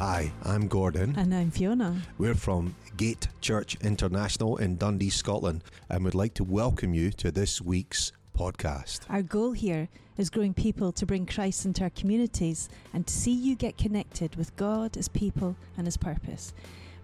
Hi, 0.00 0.32
I'm 0.46 0.66
Gordon. 0.66 1.14
And 1.18 1.34
I'm 1.34 1.50
Fiona. 1.50 2.00
We're 2.16 2.34
from 2.34 2.74
Gate 2.96 3.28
Church 3.42 3.76
International 3.82 4.56
in 4.56 4.78
Dundee, 4.78 5.10
Scotland, 5.10 5.62
and 5.90 6.02
would 6.04 6.14
like 6.14 6.32
to 6.36 6.42
welcome 6.42 6.94
you 6.94 7.10
to 7.10 7.30
this 7.30 7.60
week's 7.60 8.10
podcast. 8.34 9.00
Our 9.10 9.20
goal 9.20 9.52
here 9.52 9.90
is 10.16 10.30
growing 10.30 10.54
people 10.54 10.90
to 10.92 11.04
bring 11.04 11.26
Christ 11.26 11.66
into 11.66 11.82
our 11.82 11.90
communities 11.90 12.70
and 12.94 13.06
to 13.06 13.12
see 13.12 13.34
you 13.34 13.54
get 13.54 13.76
connected 13.76 14.36
with 14.36 14.56
God, 14.56 14.94
His 14.94 15.08
people, 15.08 15.54
and 15.76 15.86
His 15.86 15.98
purpose. 15.98 16.54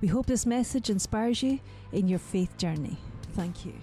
We 0.01 0.09
hope 0.09 0.25
this 0.25 0.47
message 0.47 0.89
inspires 0.89 1.43
you 1.43 1.61
in 1.93 2.09
your 2.09 2.19
faith 2.19 2.57
journey. 2.57 2.97
Thank 3.35 3.67
you. 3.67 3.75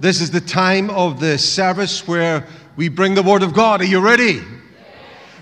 This 0.00 0.22
is 0.22 0.30
the 0.30 0.40
time 0.40 0.88
of 0.88 1.20
the 1.20 1.36
service 1.36 2.08
where 2.08 2.46
we 2.76 2.90
bring 2.90 3.14
the 3.14 3.22
Word 3.22 3.42
of 3.42 3.54
God. 3.54 3.80
Are 3.80 3.84
you 3.84 4.00
ready? 4.00 4.42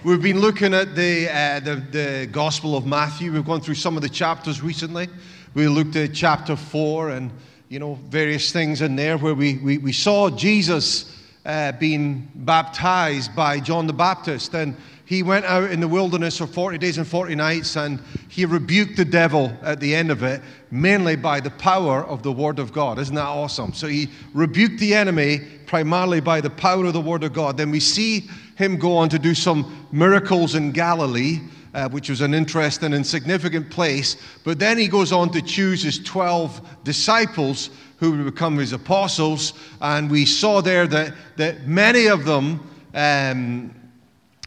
We've 0.04 0.22
been 0.22 0.40
looking 0.40 0.72
at 0.72 0.94
the, 0.94 1.28
uh, 1.28 1.58
the, 1.58 1.74
the 1.74 2.28
Gospel 2.30 2.76
of 2.76 2.86
Matthew. 2.86 3.32
We've 3.32 3.44
gone 3.44 3.60
through 3.60 3.74
some 3.74 3.96
of 3.96 4.02
the 4.02 4.08
chapters 4.08 4.62
recently. 4.62 5.08
We 5.52 5.66
looked 5.66 5.96
at 5.96 6.14
chapter 6.14 6.54
4 6.54 7.10
and, 7.10 7.32
you 7.68 7.80
know, 7.80 7.94
various 8.08 8.52
things 8.52 8.82
in 8.82 8.94
there 8.94 9.18
where 9.18 9.34
we, 9.34 9.56
we, 9.56 9.78
we 9.78 9.92
saw 9.92 10.30
Jesus 10.30 11.20
uh, 11.44 11.72
being 11.72 12.30
baptized 12.36 13.34
by 13.34 13.58
John 13.58 13.88
the 13.88 13.92
Baptist. 13.92 14.54
And 14.54 14.76
he 15.06 15.22
went 15.22 15.44
out 15.44 15.70
in 15.70 15.80
the 15.80 15.88
wilderness 15.88 16.38
for 16.38 16.46
40 16.46 16.78
days 16.78 16.96
and 16.96 17.06
40 17.06 17.34
nights 17.34 17.76
and 17.76 18.00
he 18.28 18.46
rebuked 18.46 18.96
the 18.96 19.04
devil 19.04 19.52
at 19.62 19.78
the 19.78 19.94
end 19.94 20.10
of 20.10 20.22
it, 20.22 20.40
mainly 20.70 21.14
by 21.14 21.40
the 21.40 21.50
power 21.50 22.04
of 22.04 22.22
the 22.22 22.32
Word 22.32 22.58
of 22.58 22.72
God. 22.72 22.98
Isn't 22.98 23.14
that 23.14 23.26
awesome? 23.26 23.74
So 23.74 23.86
he 23.86 24.08
rebuked 24.32 24.78
the 24.78 24.94
enemy 24.94 25.40
primarily 25.66 26.20
by 26.20 26.40
the 26.40 26.48
power 26.48 26.86
of 26.86 26.94
the 26.94 27.02
Word 27.02 27.22
of 27.22 27.34
God. 27.34 27.58
Then 27.58 27.70
we 27.70 27.80
see 27.80 28.30
him 28.56 28.78
go 28.78 28.96
on 28.96 29.10
to 29.10 29.18
do 29.18 29.34
some 29.34 29.86
miracles 29.92 30.54
in 30.54 30.72
Galilee. 30.72 31.40
Uh, 31.74 31.88
which 31.88 32.08
was 32.08 32.20
an 32.20 32.34
interesting 32.34 32.94
and 32.94 33.04
significant 33.04 33.68
place. 33.68 34.16
But 34.44 34.60
then 34.60 34.78
he 34.78 34.86
goes 34.86 35.10
on 35.10 35.32
to 35.32 35.42
choose 35.42 35.82
his 35.82 35.98
12 36.04 36.84
disciples 36.84 37.70
who 37.96 38.12
would 38.12 38.24
become 38.26 38.56
his 38.58 38.72
apostles. 38.72 39.54
And 39.80 40.08
we 40.08 40.24
saw 40.24 40.60
there 40.60 40.86
that, 40.86 41.14
that 41.36 41.66
many 41.66 42.06
of 42.06 42.24
them 42.24 42.60
um, 42.94 43.74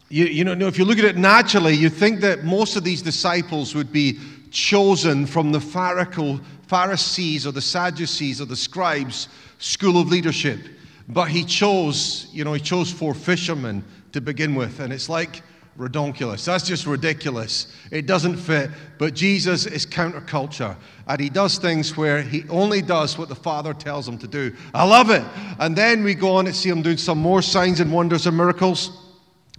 you, 0.08 0.24
you 0.24 0.44
know, 0.44 0.66
if 0.66 0.78
you 0.78 0.84
look 0.84 0.98
at 0.98 1.04
it 1.04 1.16
naturally, 1.16 1.74
you 1.74 1.90
think 1.90 2.20
that 2.20 2.44
most 2.44 2.76
of 2.76 2.84
these 2.84 3.02
disciples 3.02 3.74
would 3.74 3.92
be 3.92 4.18
chosen 4.50 5.26
from 5.26 5.52
the 5.52 5.60
Pharisees 5.60 7.46
or 7.46 7.52
the 7.52 7.60
Sadducees 7.60 8.40
or 8.40 8.46
the 8.46 8.56
scribes 8.56 9.28
school 9.58 10.00
of 10.00 10.08
leadership. 10.08 10.60
But 11.08 11.28
he 11.28 11.44
chose, 11.44 12.28
you 12.32 12.44
know, 12.44 12.52
he 12.52 12.60
chose 12.60 12.90
four 12.90 13.14
fishermen 13.14 13.84
to 14.12 14.20
begin 14.20 14.54
with. 14.54 14.80
And 14.80 14.92
it's 14.92 15.08
like 15.08 15.42
redonkulous. 15.78 16.44
That's 16.44 16.66
just 16.66 16.86
ridiculous. 16.86 17.72
It 17.90 18.06
doesn't 18.06 18.36
fit. 18.36 18.70
But 18.98 19.14
Jesus 19.14 19.66
is 19.66 19.86
counterculture. 19.86 20.76
And 21.06 21.20
he 21.20 21.28
does 21.30 21.58
things 21.58 21.96
where 21.96 22.22
he 22.22 22.44
only 22.48 22.82
does 22.82 23.16
what 23.18 23.28
the 23.28 23.34
Father 23.34 23.74
tells 23.74 24.08
him 24.08 24.18
to 24.18 24.26
do. 24.26 24.54
I 24.74 24.84
love 24.84 25.10
it. 25.10 25.24
And 25.58 25.76
then 25.76 26.02
we 26.02 26.14
go 26.14 26.36
on 26.36 26.46
and 26.46 26.54
see 26.54 26.68
him 26.68 26.82
doing 26.82 26.96
some 26.96 27.18
more 27.18 27.42
signs 27.42 27.80
and 27.80 27.92
wonders 27.92 28.26
and 28.26 28.36
miracles. 28.36 29.04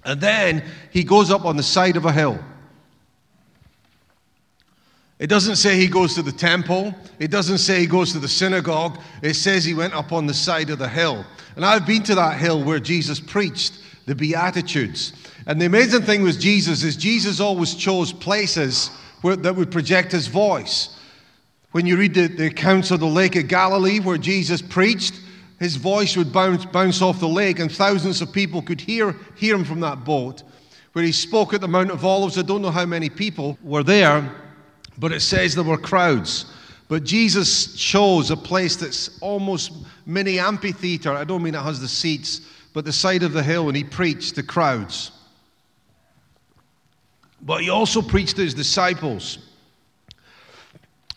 And 0.05 0.21
then 0.21 0.63
he 0.91 1.03
goes 1.03 1.31
up 1.31 1.45
on 1.45 1.57
the 1.57 1.63
side 1.63 1.97
of 1.97 2.05
a 2.05 2.11
hill. 2.11 2.39
It 5.19 5.27
doesn't 5.27 5.57
say 5.57 5.75
he 5.75 5.87
goes 5.87 6.15
to 6.15 6.21
the 6.21 6.31
temple. 6.31 6.95
It 7.19 7.29
doesn't 7.29 7.57
say 7.57 7.81
he 7.81 7.87
goes 7.87 8.13
to 8.13 8.19
the 8.19 8.27
synagogue. 8.27 8.99
It 9.21 9.33
says 9.33 9.65
he 9.65 9.73
went 9.73 9.93
up 9.93 10.13
on 10.13 10.25
the 10.25 10.33
side 10.33 10.69
of 10.69 10.79
the 10.79 10.87
hill. 10.87 11.25
And 11.57 11.65
I've 11.65 11.85
been 11.85 12.03
to 12.03 12.15
that 12.15 12.39
hill 12.39 12.63
where 12.63 12.79
Jesus 12.79 13.19
preached 13.19 13.79
the 14.05 14.15
Beatitudes. 14.15 15.11
And 15.45 15.59
the 15.61 15.65
amazing 15.65 16.03
thing 16.03 16.23
with 16.23 16.39
Jesus 16.39 16.83
is 16.83 16.95
Jesus 16.95 17.41
always 17.41 17.75
chose 17.75 18.13
places 18.13 18.91
where, 19.21 19.35
that 19.35 19.55
would 19.55 19.71
project 19.71 20.13
his 20.13 20.27
voice. 20.27 20.97
When 21.71 21.85
you 21.85 21.97
read 21.97 22.13
the, 22.13 22.27
the 22.27 22.47
accounts 22.47 22.89
of 22.91 23.01
the 23.01 23.05
Lake 23.05 23.35
of 23.35 23.49
Galilee 23.49 23.99
where 23.99 24.17
Jesus 24.17 24.61
preached, 24.61 25.19
his 25.59 25.75
voice 25.75 26.15
would 26.15 26.31
bounce, 26.31 26.65
bounce 26.65 27.01
off 27.01 27.19
the 27.19 27.27
lake, 27.27 27.59
and 27.59 27.71
thousands 27.71 28.21
of 28.21 28.31
people 28.31 28.61
could 28.61 28.79
hear, 28.79 29.15
hear 29.35 29.55
him 29.55 29.65
from 29.65 29.81
that 29.81 30.05
boat. 30.05 30.43
Where 30.93 31.03
he 31.03 31.11
spoke 31.11 31.53
at 31.53 31.61
the 31.61 31.67
Mount 31.67 31.91
of 31.91 32.05
Olives, 32.05 32.37
I 32.37 32.41
don't 32.41 32.61
know 32.61 32.71
how 32.71 32.85
many 32.85 33.09
people 33.09 33.57
were 33.61 33.83
there, 33.83 34.33
but 34.97 35.11
it 35.11 35.19
says 35.19 35.53
there 35.53 35.63
were 35.63 35.77
crowds. 35.77 36.45
But 36.87 37.03
Jesus 37.03 37.75
chose 37.75 38.31
a 38.31 38.37
place 38.37 38.75
that's 38.77 39.19
almost 39.21 39.71
mini 40.05 40.39
amphitheater. 40.39 41.11
I 41.11 41.23
don't 41.25 41.43
mean 41.43 41.55
it 41.55 41.61
has 41.61 41.79
the 41.79 41.87
seats, 41.87 42.41
but 42.73 42.85
the 42.85 42.93
side 42.93 43.21
of 43.21 43.33
the 43.33 43.43
hill, 43.43 43.67
and 43.67 43.77
he 43.77 43.83
preached 43.83 44.35
to 44.35 44.43
crowds. 44.43 45.11
But 47.41 47.61
he 47.61 47.69
also 47.69 48.01
preached 48.01 48.37
to 48.37 48.41
his 48.41 48.53
disciples. 48.53 49.37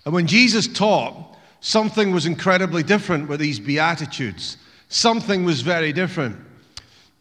And 0.04 0.12
when 0.12 0.26
Jesus 0.26 0.66
taught, 0.66 1.31
something 1.62 2.12
was 2.12 2.26
incredibly 2.26 2.82
different 2.82 3.28
with 3.28 3.40
these 3.40 3.58
Beatitudes. 3.58 4.58
Something 4.88 5.44
was 5.44 5.62
very 5.62 5.92
different. 5.92 6.36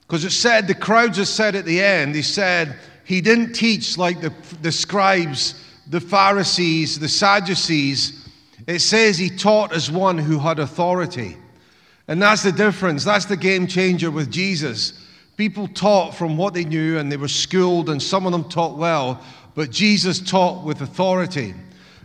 Because 0.02 0.26
it 0.26 0.32
said, 0.32 0.68
the 0.68 0.76
crowds 0.76 1.18
had 1.18 1.28
said 1.28 1.56
at 1.56 1.64
the 1.64 1.82
end, 1.82 2.14
he 2.16 2.22
said, 2.22 2.76
he 3.06 3.22
didn't 3.22 3.54
teach 3.54 3.98
like 3.98 4.20
the, 4.20 4.34
the 4.62 4.72
scribes, 4.72 5.64
the 5.88 6.02
Pharisees, 6.02 7.00
the 7.00 7.08
Sadducees. 7.08 8.28
It 8.68 8.80
says 8.80 9.18
he 9.18 9.30
taught 9.30 9.74
as 9.74 9.90
one 9.90 10.18
who 10.18 10.38
had 10.38 10.60
authority. 10.60 11.38
And 12.08 12.22
that's 12.22 12.44
the 12.44 12.52
difference. 12.52 13.06
That's 13.06 13.26
the 13.26 13.38
game 13.38 13.68
changer 13.68 14.12
with 14.12 14.32
Jesus. 14.32 15.08
People 15.38 15.68
taught 15.68 16.16
from 16.16 16.36
what 16.36 16.54
they 16.54 16.66
knew 16.66 16.98
and 16.98 17.12
they 17.12 17.18
were 17.18 17.28
schooled, 17.28 17.90
and 17.90 18.02
some 18.02 18.26
of 18.26 18.32
them 18.32 18.50
taught 18.50 18.78
well, 18.78 19.22
but 19.56 19.72
Jesus 19.72 20.20
taught 20.20 20.66
with 20.66 20.82
authority. 20.82 21.54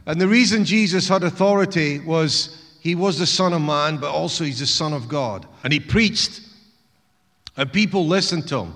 And 0.06 0.20
the 0.20 0.28
reason 0.28 0.64
Jesus 0.64 1.08
had 1.08 1.24
authority 1.24 1.98
was 1.98 2.62
he 2.80 2.94
was 2.94 3.18
the 3.18 3.26
Son 3.26 3.52
of 3.52 3.60
Man, 3.60 3.98
but 3.98 4.12
also 4.12 4.44
he's 4.44 4.60
the 4.60 4.66
Son 4.66 4.92
of 4.92 5.08
God. 5.08 5.46
And 5.64 5.72
he 5.72 5.80
preached, 5.80 6.40
and 7.56 7.72
people 7.72 8.06
listened 8.06 8.46
to 8.48 8.60
him. 8.60 8.74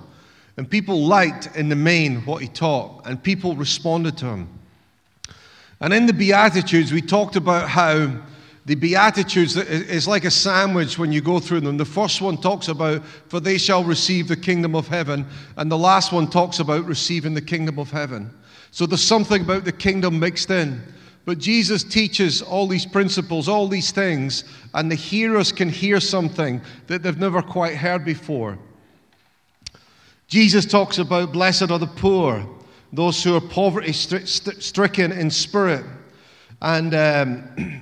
And 0.57 0.69
people 0.69 1.05
liked, 1.05 1.55
in 1.55 1.69
the 1.69 1.77
main, 1.77 2.25
what 2.25 2.41
he 2.41 2.49
taught, 2.49 3.07
and 3.07 3.23
people 3.23 3.55
responded 3.55 4.17
to 4.17 4.25
him. 4.25 4.49
And 5.79 5.93
in 5.93 6.05
the 6.05 6.13
Beatitudes, 6.13 6.91
we 6.91 7.01
talked 7.01 7.37
about 7.37 7.69
how 7.69 8.13
the 8.65 8.75
Beatitudes 8.75 9.55
is 9.55 10.07
like 10.07 10.25
a 10.25 10.29
sandwich 10.29 10.99
when 10.99 11.11
you 11.11 11.21
go 11.21 11.39
through 11.39 11.61
them. 11.61 11.77
The 11.77 11.85
first 11.85 12.21
one 12.21 12.37
talks 12.37 12.67
about, 12.67 13.03
for 13.29 13.39
they 13.39 13.57
shall 13.57 13.83
receive 13.83 14.27
the 14.27 14.35
kingdom 14.35 14.75
of 14.75 14.87
heaven, 14.87 15.25
and 15.55 15.71
the 15.71 15.77
last 15.77 16.11
one 16.11 16.29
talks 16.29 16.59
about 16.59 16.85
receiving 16.85 17.33
the 17.33 17.41
kingdom 17.41 17.79
of 17.79 17.89
heaven. 17.89 18.29
So 18.71 18.85
there's 18.85 19.01
something 19.01 19.41
about 19.41 19.63
the 19.63 19.71
kingdom 19.71 20.19
mixed 20.19 20.51
in. 20.51 20.81
But 21.23 21.37
Jesus 21.37 21.83
teaches 21.83 22.41
all 22.41 22.67
these 22.67 22.85
principles, 22.85 23.47
all 23.47 23.67
these 23.67 23.91
things, 23.91 24.43
and 24.73 24.89
the 24.91 24.95
hearers 24.95 25.51
can 25.51 25.69
hear 25.69 25.99
something 25.99 26.61
that 26.87 27.03
they've 27.03 27.17
never 27.17 27.41
quite 27.41 27.75
heard 27.75 28.03
before. 28.03 28.57
Jesus 30.27 30.65
talks 30.65 30.97
about 30.97 31.31
blessed 31.31 31.69
are 31.69 31.79
the 31.79 31.85
poor, 31.85 32.47
those 32.91 33.23
who 33.23 33.35
are 33.35 33.41
poverty 33.41 33.91
stricken 33.93 35.11
in 35.11 35.29
spirit, 35.29 35.85
and 36.61 36.95
um, 36.95 37.81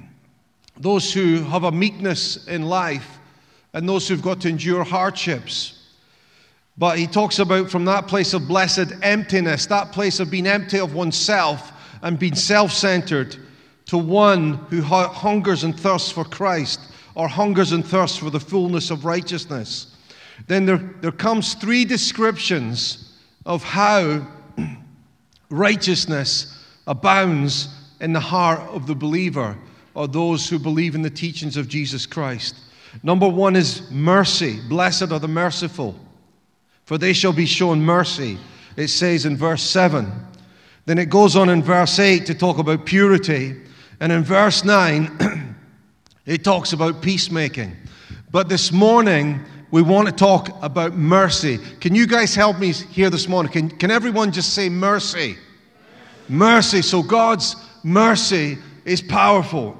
those 0.77 1.13
who 1.13 1.44
have 1.44 1.63
a 1.63 1.71
meekness 1.71 2.45
in 2.47 2.63
life, 2.63 3.19
and 3.73 3.88
those 3.88 4.07
who've 4.07 4.21
got 4.21 4.41
to 4.41 4.50
endure 4.50 4.83
hardships. 4.83 5.75
But 6.77 6.97
he 6.97 7.07
talks 7.07 7.39
about 7.39 7.69
from 7.69 7.85
that 7.85 8.07
place 8.07 8.33
of 8.33 8.47
blessed 8.47 8.94
emptiness, 9.01 9.66
that 9.67 9.91
place 9.91 10.19
of 10.19 10.31
being 10.31 10.47
empty 10.47 10.79
of 10.79 10.94
oneself 10.94 11.71
and 12.02 12.20
being 12.20 12.36
self 12.36 12.72
centered 12.72 13.36
to 13.86 13.98
one 13.98 14.54
who 14.70 14.82
hungers 14.82 15.64
and 15.64 15.78
thirsts 15.80 16.12
for 16.12 16.24
Christ 16.24 16.80
or 17.16 17.28
hungers 17.28 17.72
and 17.72 17.86
thirsts 17.86 18.18
for 18.18 18.30
the 18.30 18.40
fullness 18.40 18.92
of 18.92 19.06
righteousness. 19.06 19.96
Then 20.48 20.66
there, 20.66 20.78
there 21.01 21.12
comes 21.12 21.56
three 21.56 21.86
descriptions 21.86 23.18
of 23.46 23.63
how 23.63 24.28
righteousness 25.50 26.63
abounds 26.88 27.69
in 28.00 28.13
the 28.13 28.19
heart 28.19 28.62
of 28.69 28.88
the 28.88 28.95
believer 28.95 29.57
or 29.95 30.07
those 30.07 30.48
who 30.48 30.60
believe 30.60 30.95
in 30.95 31.02
the 31.02 31.10
teachings 31.10 31.57
of 31.57 31.68
Jesus 31.68 32.06
Christ. 32.06 32.56
Number 33.04 33.28
one 33.28 33.56
is 33.56 33.90
mercy. 33.92 34.60
Blessed 34.69 35.12
are 35.12 35.19
the 35.19 35.28
merciful, 35.28 35.95
for 36.86 36.98
they 36.98 37.13
shall 37.13 37.34
be 37.34 37.45
shown 37.45 37.81
mercy. 37.81 38.38
It 38.75 38.88
says 38.88 39.25
in 39.25 39.36
verse 39.36 39.63
7. 39.63 40.29
Then 40.89 40.97
it 40.97 41.12
goes 41.12 41.36
on 41.36 41.50
in 41.50 41.62
verse 41.62 42.00
8 42.00 42.25
to 42.25 42.33
talk 42.33 42.57
about 42.57 42.83
purity. 42.83 43.56
And 44.00 44.12
in 44.12 44.24
verse 44.24 44.63
9, 44.63 45.56
it 46.25 46.44
talks 46.44 46.74
about 46.74 47.03
peacemaking. 47.03 47.77
But 48.31 48.50
this 48.50 48.71
morning, 48.71 49.39
we 49.69 49.83
want 49.83 50.07
to 50.07 50.12
talk 50.12 50.50
about 50.63 50.95
mercy. 50.95 51.59
Can 51.80 51.94
you 51.94 52.07
guys 52.07 52.33
help 52.33 52.57
me 52.57 52.71
here 52.74 53.12
this 53.12 53.27
morning? 53.27 53.51
Can, 53.51 53.69
can 53.69 53.91
everyone 53.91 54.31
just 54.31 54.56
say 54.56 54.68
mercy? 54.68 55.38
Mercy. 56.27 56.81
So 56.81 57.03
God's 57.03 57.56
mercy 57.83 58.57
is 58.83 59.00
powerful. 59.00 59.77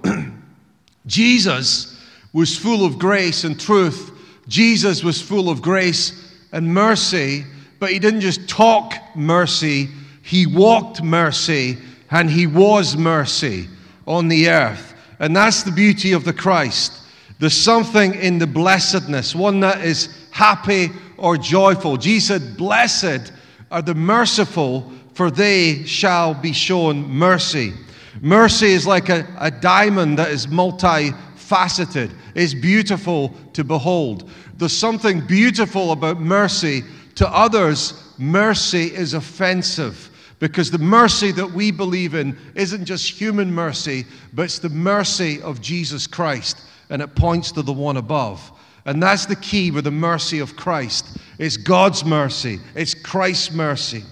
Jesus 1.07 2.00
was 2.33 2.55
full 2.55 2.85
of 2.85 3.00
grace 3.00 3.45
and 3.45 3.59
truth. 3.59 4.12
Jesus 4.47 5.03
was 5.03 5.19
full 5.19 5.50
of 5.50 5.63
grace 5.63 6.35
and 6.51 6.71
mercy, 6.71 7.45
but 7.79 7.89
he 7.89 7.97
didn't 7.97 8.21
just 8.21 8.47
talk 8.47 8.94
mercy, 9.15 9.89
he 10.29 10.45
walked 10.45 11.01
mercy 11.01 11.75
and 12.11 12.29
he 12.29 12.45
was 12.45 12.95
mercy 12.95 13.67
on 14.05 14.27
the 14.27 14.47
earth. 14.47 14.93
And 15.17 15.35
that's 15.35 15.63
the 15.63 15.71
beauty 15.71 16.11
of 16.11 16.23
the 16.23 16.33
Christ. 16.33 16.93
There's 17.39 17.57
something 17.57 18.13
in 18.13 18.37
the 18.37 18.45
blessedness, 18.45 19.33
one 19.33 19.59
that 19.61 19.83
is 19.83 20.07
happy 20.29 20.89
or 21.17 21.35
joyful. 21.35 21.97
Jesus 21.97 22.27
said, 22.27 22.57
Blessed 22.57 23.33
are 23.71 23.81
the 23.81 23.95
merciful, 23.95 24.91
for 25.15 25.31
they 25.31 25.83
shall 25.85 26.35
be 26.35 26.53
shown 26.53 27.09
mercy. 27.09 27.73
Mercy 28.21 28.67
is 28.67 28.85
like 28.85 29.09
a, 29.09 29.25
a 29.39 29.49
diamond 29.49 30.19
that 30.19 30.29
is 30.29 30.45
multifaceted, 30.45 32.11
it's 32.35 32.53
beautiful 32.53 33.33
to 33.53 33.63
behold. 33.63 34.29
There's 34.57 34.77
something 34.77 35.25
beautiful 35.25 35.91
about 35.91 36.19
mercy. 36.19 36.83
To 37.15 37.27
others, 37.27 38.13
mercy 38.19 38.93
is 38.93 39.15
offensive 39.15 40.08
because 40.39 40.71
the 40.71 40.77
mercy 40.77 41.31
that 41.33 41.51
we 41.51 41.69
believe 41.69 42.15
in 42.15 42.38
isn't 42.56 42.86
just 42.86 43.09
human 43.09 43.53
mercy, 43.53 44.06
but 44.33 44.44
it's 44.44 44.59
the 44.59 44.69
mercy 44.69 45.41
of 45.41 45.62
Jesus 45.62 46.07
Christ, 46.07 46.62
and 46.89 47.01
it 47.01 47.15
points 47.15 47.51
to 47.51 47.62
the 47.62 47.74
one 47.74 47.97
above. 47.97 48.51
And 48.86 49.03
that's 49.03 49.25
the 49.25 49.36
key 49.36 49.69
with 49.69 49.83
the 49.83 49.91
mercy 49.91 50.39
of 50.39 50.56
Christ. 50.56 51.18
It's 51.38 51.57
God's 51.57 52.06
mercy, 52.06 52.59
it's 52.74 52.94
Christ's 52.94 53.51
mercy. 53.51 54.03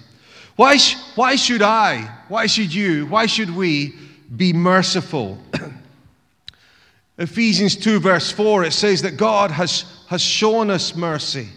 Why, 0.57 0.77
sh- 0.77 0.97
why 1.15 1.35
should 1.35 1.61
I, 1.61 2.01
why 2.27 2.47
should 2.47 2.73
you, 2.73 3.05
why 3.05 3.27
should 3.27 3.55
we 3.55 3.93
be 4.35 4.53
merciful? 4.53 5.37
Ephesians 7.17 7.75
2, 7.75 7.99
verse 7.99 8.31
4, 8.31 8.65
it 8.65 8.73
says 8.73 9.01
that 9.03 9.17
God 9.17 9.51
has, 9.51 9.85
has 10.07 10.21
shown 10.21 10.69
us 10.69 10.95
mercy. 10.95 11.47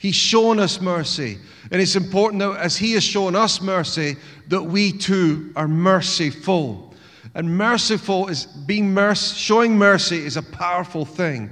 He's 0.00 0.14
shown 0.14 0.58
us 0.58 0.80
mercy. 0.80 1.36
And 1.70 1.80
it's 1.80 1.94
important 1.94 2.40
that 2.40 2.56
as 2.56 2.74
He 2.74 2.94
has 2.94 3.04
shown 3.04 3.36
us 3.36 3.60
mercy, 3.60 4.16
that 4.48 4.62
we 4.62 4.92
too 4.92 5.52
are 5.54 5.68
merciful. 5.68 6.94
And 7.34 7.58
merciful 7.58 8.28
is 8.28 8.46
being 8.46 8.94
merc- 8.94 9.18
showing 9.18 9.76
mercy 9.76 10.24
is 10.24 10.38
a 10.38 10.42
powerful 10.42 11.04
thing. 11.04 11.50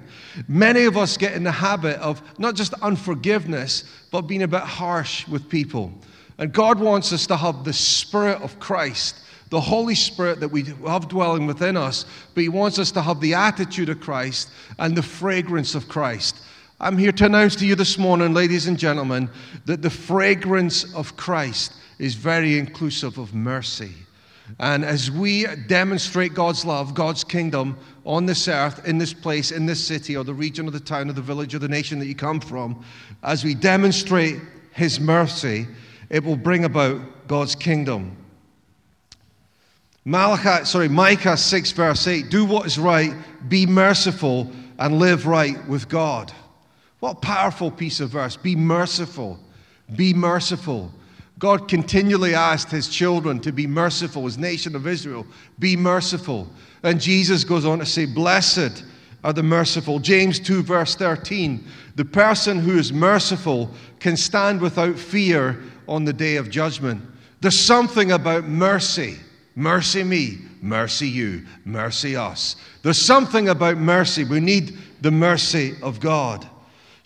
Many 0.48 0.84
of 0.84 0.96
us 0.96 1.18
get 1.18 1.34
in 1.34 1.44
the 1.44 1.52
habit 1.52 1.98
of 2.00 2.22
not 2.38 2.54
just 2.54 2.72
unforgiveness, 2.80 3.84
but 4.10 4.22
being 4.22 4.42
a 4.42 4.48
bit 4.48 4.62
harsh 4.62 5.28
with 5.28 5.50
people. 5.50 5.92
And 6.38 6.50
God 6.50 6.80
wants 6.80 7.12
us 7.12 7.26
to 7.26 7.36
have 7.36 7.64
the 7.64 7.74
Spirit 7.74 8.40
of 8.40 8.58
Christ, 8.58 9.16
the 9.50 9.60
Holy 9.60 9.94
Spirit 9.94 10.40
that 10.40 10.48
we 10.48 10.64
have 10.86 11.06
dwelling 11.08 11.46
within 11.46 11.76
us, 11.76 12.06
but 12.34 12.40
He 12.40 12.48
wants 12.48 12.78
us 12.78 12.90
to 12.92 13.02
have 13.02 13.20
the 13.20 13.34
attitude 13.34 13.90
of 13.90 14.00
Christ 14.00 14.48
and 14.78 14.96
the 14.96 15.02
fragrance 15.02 15.74
of 15.74 15.86
Christ. 15.86 16.38
I'm 16.80 16.96
here 16.96 17.10
to 17.10 17.26
announce 17.26 17.56
to 17.56 17.66
you 17.66 17.74
this 17.74 17.98
morning, 17.98 18.34
ladies 18.34 18.68
and 18.68 18.78
gentlemen, 18.78 19.28
that 19.64 19.82
the 19.82 19.90
fragrance 19.90 20.94
of 20.94 21.16
Christ 21.16 21.72
is 21.98 22.14
very 22.14 22.56
inclusive 22.56 23.18
of 23.18 23.34
mercy. 23.34 23.90
And 24.60 24.84
as 24.84 25.10
we 25.10 25.46
demonstrate 25.66 26.34
God's 26.34 26.64
love, 26.64 26.94
God's 26.94 27.24
kingdom 27.24 27.76
on 28.06 28.26
this 28.26 28.46
earth, 28.46 28.86
in 28.86 28.96
this 28.96 29.12
place, 29.12 29.50
in 29.50 29.66
this 29.66 29.84
city, 29.84 30.16
or 30.16 30.22
the 30.22 30.32
region, 30.32 30.68
or 30.68 30.70
the 30.70 30.78
town, 30.78 31.10
or 31.10 31.14
the 31.14 31.20
village, 31.20 31.52
or 31.52 31.58
the 31.58 31.66
nation 31.68 31.98
that 31.98 32.06
you 32.06 32.14
come 32.14 32.38
from, 32.38 32.84
as 33.24 33.42
we 33.42 33.56
demonstrate 33.56 34.36
His 34.70 35.00
mercy, 35.00 35.66
it 36.10 36.22
will 36.22 36.36
bring 36.36 36.64
about 36.64 37.00
God's 37.26 37.56
kingdom. 37.56 38.16
Malachi, 40.04 40.64
sorry, 40.64 40.88
Micah 40.88 41.36
6, 41.36 41.72
verse 41.72 42.06
8 42.06 42.30
do 42.30 42.44
what 42.44 42.66
is 42.66 42.78
right, 42.78 43.12
be 43.48 43.66
merciful, 43.66 44.48
and 44.78 45.00
live 45.00 45.26
right 45.26 45.68
with 45.68 45.88
God. 45.88 46.32
What 47.00 47.12
a 47.12 47.20
powerful 47.20 47.70
piece 47.70 48.00
of 48.00 48.10
verse. 48.10 48.36
Be 48.36 48.56
merciful. 48.56 49.38
Be 49.94 50.12
merciful. 50.12 50.92
God 51.38 51.68
continually 51.68 52.34
asked 52.34 52.70
his 52.70 52.88
children 52.88 53.38
to 53.40 53.52
be 53.52 53.66
merciful, 53.66 54.24
his 54.24 54.38
nation 54.38 54.74
of 54.74 54.86
Israel, 54.86 55.24
be 55.58 55.76
merciful. 55.76 56.48
And 56.82 57.00
Jesus 57.00 57.44
goes 57.44 57.64
on 57.64 57.78
to 57.78 57.86
say, 57.86 58.06
Blessed 58.06 58.84
are 59.22 59.32
the 59.32 59.42
merciful. 59.42 60.00
James 60.00 60.40
2, 60.40 60.62
verse 60.62 60.96
13. 60.96 61.64
The 61.94 62.04
person 62.04 62.58
who 62.58 62.76
is 62.76 62.92
merciful 62.92 63.70
can 64.00 64.16
stand 64.16 64.60
without 64.60 64.98
fear 64.98 65.62
on 65.86 66.04
the 66.04 66.12
day 66.12 66.36
of 66.36 66.50
judgment. 66.50 67.02
There's 67.40 67.58
something 67.58 68.12
about 68.12 68.44
mercy. 68.44 69.16
Mercy 69.54 70.04
me, 70.04 70.38
mercy 70.60 71.08
you, 71.08 71.44
mercy 71.64 72.14
us. 72.14 72.56
There's 72.82 73.00
something 73.00 73.48
about 73.48 73.76
mercy. 73.76 74.24
We 74.24 74.38
need 74.38 74.78
the 75.00 75.10
mercy 75.10 75.74
of 75.82 75.98
God. 75.98 76.48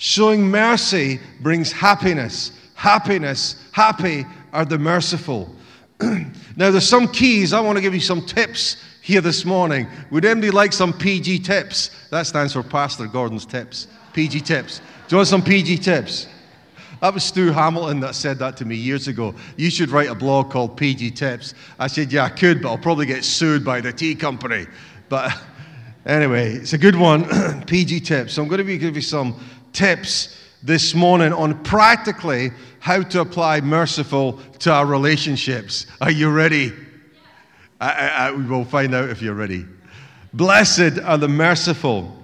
Showing 0.02 0.50
mercy 0.50 1.20
brings 1.42 1.70
happiness. 1.70 2.50
Happiness, 2.74 3.54
happy 3.70 4.26
are 4.52 4.64
the 4.64 4.76
merciful. 4.76 5.54
now, 6.00 6.72
there's 6.72 6.88
some 6.88 7.06
keys. 7.06 7.52
I 7.52 7.60
want 7.60 7.76
to 7.76 7.82
give 7.82 7.94
you 7.94 8.00
some 8.00 8.26
tips 8.26 8.82
here 9.00 9.20
this 9.20 9.44
morning. 9.44 9.86
Would 10.10 10.24
anybody 10.24 10.50
like 10.50 10.72
some 10.72 10.92
PG 10.92 11.38
tips? 11.44 12.08
That 12.10 12.26
stands 12.26 12.52
for 12.52 12.64
Pastor 12.64 13.06
Gordon's 13.06 13.46
tips. 13.46 13.86
PG 14.12 14.40
tips. 14.40 14.78
Do 15.06 15.14
you 15.14 15.16
want 15.18 15.28
some 15.28 15.40
PG 15.40 15.78
tips? 15.78 16.26
That 17.00 17.14
was 17.14 17.22
Stu 17.22 17.52
Hamilton 17.52 18.00
that 18.00 18.16
said 18.16 18.40
that 18.40 18.56
to 18.56 18.64
me 18.64 18.74
years 18.74 19.06
ago. 19.06 19.36
You 19.56 19.70
should 19.70 19.90
write 19.90 20.08
a 20.08 20.16
blog 20.16 20.50
called 20.50 20.76
PG 20.76 21.12
Tips. 21.12 21.54
I 21.78 21.86
said, 21.86 22.10
Yeah, 22.10 22.24
I 22.24 22.28
could, 22.28 22.60
but 22.60 22.70
I'll 22.70 22.76
probably 22.76 23.06
get 23.06 23.24
sued 23.24 23.64
by 23.64 23.80
the 23.80 23.92
tea 23.92 24.16
company. 24.16 24.66
But 25.08 25.32
anyway, 26.06 26.54
it's 26.54 26.72
a 26.72 26.78
good 26.78 26.96
one. 26.96 27.64
PG 27.66 28.00
Tips. 28.00 28.34
So 28.34 28.42
I'm 28.42 28.48
going 28.48 28.58
to 28.58 28.64
be 28.64 28.78
give 28.78 28.96
you 28.96 29.02
some 29.02 29.40
tips 29.72 30.36
this 30.62 30.94
morning 30.94 31.32
on 31.32 31.62
practically 31.62 32.50
how 32.80 33.02
to 33.02 33.20
apply 33.20 33.60
merciful 33.60 34.34
to 34.58 34.72
our 34.72 34.86
relationships. 34.86 35.86
Are 36.00 36.10
you 36.10 36.30
ready? 36.30 36.72
I, 37.80 37.90
I, 37.90 38.06
I, 38.06 38.32
we 38.32 38.44
will 38.44 38.64
find 38.64 38.94
out 38.94 39.08
if 39.08 39.20
you're 39.20 39.34
ready. 39.34 39.66
Blessed 40.32 40.98
are 41.04 41.18
the 41.18 41.28
merciful. 41.28 42.16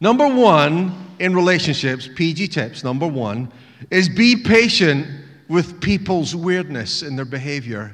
Number 0.00 0.28
one 0.28 1.06
in 1.18 1.34
relationships, 1.34 2.08
PG 2.14 2.48
tips, 2.48 2.84
number 2.84 3.06
one, 3.06 3.52
is 3.90 4.08
be 4.08 4.36
patient 4.36 5.06
with 5.48 5.80
people's 5.80 6.36
weirdness 6.36 7.02
in 7.02 7.16
their 7.16 7.24
behavior, 7.24 7.92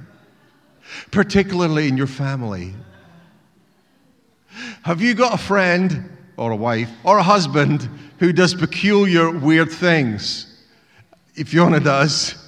particularly 1.10 1.88
in 1.88 1.96
your 1.96 2.06
family. 2.06 2.74
Have 4.82 5.00
you 5.00 5.14
got 5.14 5.34
a 5.34 5.38
friend 5.38 6.13
or 6.36 6.50
a 6.50 6.56
wife 6.56 6.90
or 7.04 7.18
a 7.18 7.22
husband 7.22 7.88
who 8.18 8.32
does 8.32 8.54
peculiar, 8.54 9.30
weird 9.30 9.70
things. 9.70 10.50
If 11.36 11.48
Fiona 11.48 11.80
does. 11.80 12.40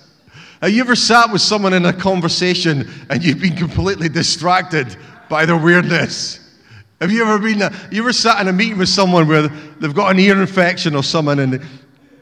Have 0.62 0.71
you 0.71 0.81
ever 0.81 0.97
sat 0.97 1.31
with 1.31 1.43
someone 1.43 1.73
in 1.73 1.85
a 1.85 1.93
conversation 1.93 2.88
and 3.11 3.23
you've 3.23 3.40
been 3.40 3.57
completely 3.57 4.09
distracted 4.09 4.97
by 5.28 5.45
their 5.45 5.57
weirdness? 5.57 6.40
Have 7.00 7.12
you 7.12 7.23
ever 7.23 7.38
been, 7.38 7.61
uh, 7.61 7.71
you 7.90 8.02
ever 8.02 8.12
sat 8.12 8.40
in 8.40 8.49
a 8.49 8.52
meeting 8.52 8.78
with 8.78 8.88
someone 8.88 9.28
where 9.28 9.49
they've 9.49 9.95
got 9.95 10.12
an 10.12 10.19
ear 10.19 10.40
infection 10.40 10.95
or 10.95 11.02
someone 11.02 11.40
and 11.40 11.61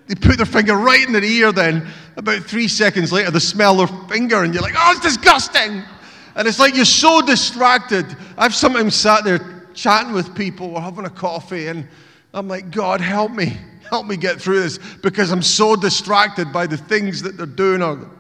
they 0.09 0.15
put 0.17 0.37
their 0.37 0.47
finger 0.47 0.75
right 0.75 1.07
in 1.07 1.13
their 1.13 1.23
ear, 1.23 1.53
then 1.53 1.87
about 2.17 2.43
three 2.43 2.67
seconds 2.67 3.13
later 3.13 3.31
they 3.31 3.39
smell 3.39 3.77
their 3.77 3.87
finger 4.09 4.43
and 4.43 4.53
you're 4.53 4.63
like, 4.63 4.75
oh, 4.77 4.93
it's 4.93 5.01
disgusting. 5.01 5.83
And 6.35 6.49
it's 6.49 6.59
like 6.59 6.75
you're 6.75 6.85
so 6.85 7.23
distracted. 7.23 8.05
I've 8.37 8.55
sometimes 8.55 8.97
sat 8.97 9.23
there 9.23 9.54
chatting 9.75 10.13
with 10.13 10.35
people 10.35 10.71
we're 10.71 10.81
having 10.81 11.05
a 11.05 11.11
coffee 11.11 11.67
and 11.67 11.87
I'm 12.35 12.49
like, 12.49 12.71
God, 12.71 13.01
help 13.01 13.31
me. 13.31 13.57
Help 13.91 14.07
me 14.07 14.17
get 14.17 14.41
through 14.41 14.61
this 14.61 14.79
because 15.03 15.31
I'm 15.31 15.43
so 15.43 15.77
distracted 15.77 16.53
by 16.53 16.67
the 16.67 16.77
things 16.77 17.23
that 17.23 17.37
they're 17.37 17.47
doing 17.47 17.83
or 17.83 18.11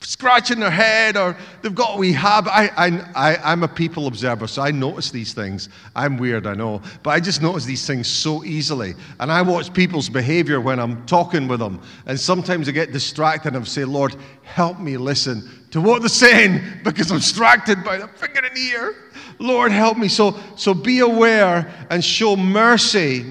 scratching 0.00 0.60
their 0.60 0.70
head 0.70 1.16
or 1.16 1.36
they've 1.60 1.74
got 1.74 1.98
wee 1.98 2.12
habit. 2.12 2.52
I, 2.52 2.70
I, 2.76 2.88
I, 3.14 3.52
I'm 3.52 3.62
a 3.62 3.68
people 3.68 4.06
observer, 4.06 4.46
so 4.46 4.62
I 4.62 4.70
notice 4.70 5.10
these 5.10 5.32
things. 5.32 5.68
I'm 5.96 6.16
weird, 6.16 6.46
I 6.46 6.54
know, 6.54 6.82
but 7.02 7.10
I 7.10 7.20
just 7.20 7.42
notice 7.42 7.64
these 7.64 7.86
things 7.86 8.06
so 8.06 8.44
easily. 8.44 8.94
And 9.18 9.32
I 9.32 9.42
watch 9.42 9.72
people's 9.72 10.08
behavior 10.08 10.60
when 10.60 10.78
I'm 10.78 11.04
talking 11.06 11.48
with 11.48 11.60
them. 11.60 11.82
And 12.06 12.18
sometimes 12.18 12.68
I 12.68 12.72
get 12.72 12.92
distracted 12.92 13.54
and 13.54 13.64
I 13.64 13.66
say, 13.66 13.84
Lord, 13.84 14.14
help 14.42 14.78
me 14.78 14.96
listen 14.96 15.66
to 15.72 15.80
what 15.80 16.00
they're 16.00 16.08
saying 16.08 16.62
because 16.84 17.10
I'm 17.10 17.18
distracted 17.18 17.82
by 17.84 17.98
the 17.98 18.08
finger 18.08 18.44
in 18.44 18.54
the 18.54 18.60
ear. 18.60 18.94
Lord, 19.40 19.72
help 19.72 19.98
me. 19.98 20.08
So, 20.08 20.38
so 20.56 20.74
be 20.74 21.00
aware 21.00 21.86
and 21.90 22.04
show 22.04 22.36
mercy. 22.36 23.24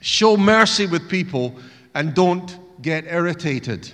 Show 0.00 0.36
mercy 0.36 0.86
with 0.86 1.08
people 1.08 1.58
and 1.94 2.14
don't 2.14 2.58
get 2.82 3.04
irritated. 3.04 3.92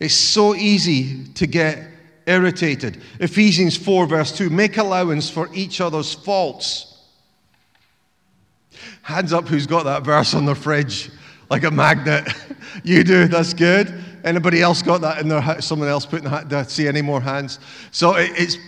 It's 0.00 0.14
so 0.14 0.54
easy 0.54 1.24
to 1.34 1.46
get 1.46 1.78
irritated. 2.26 3.00
Ephesians 3.20 3.76
4, 3.76 4.06
verse 4.06 4.36
2 4.36 4.50
make 4.50 4.76
allowance 4.76 5.30
for 5.30 5.48
each 5.54 5.80
other's 5.80 6.14
faults. 6.14 6.94
Hands 9.02 9.32
up 9.32 9.48
who's 9.48 9.66
got 9.66 9.84
that 9.84 10.04
verse 10.04 10.34
on 10.34 10.46
their 10.46 10.54
fridge 10.54 11.10
like 11.50 11.64
a 11.64 11.70
magnet. 11.70 12.28
you 12.84 13.02
do, 13.02 13.26
that's 13.26 13.54
good. 13.54 14.04
Anybody 14.24 14.60
else 14.60 14.82
got 14.82 15.00
that 15.00 15.20
in 15.20 15.28
their 15.28 15.40
house? 15.40 15.64
Someone 15.64 15.88
else 15.88 16.04
putting 16.04 16.28
the 16.28 16.40
Do 16.40 16.56
I 16.56 16.62
see 16.64 16.86
any 16.86 17.02
more 17.02 17.20
hands? 17.20 17.58
So 17.90 18.16
it, 18.16 18.30
it's, 18.34 18.58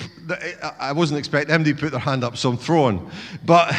I 0.79 0.93
wasn't 0.93 1.19
expecting 1.19 1.53
them 1.53 1.65
to 1.65 1.75
put 1.75 1.91
their 1.91 2.01
hand 2.01 2.25
up, 2.25 2.37
so 2.37 2.51
I'm 2.51 2.57
throwing. 2.57 3.11
But 3.45 3.75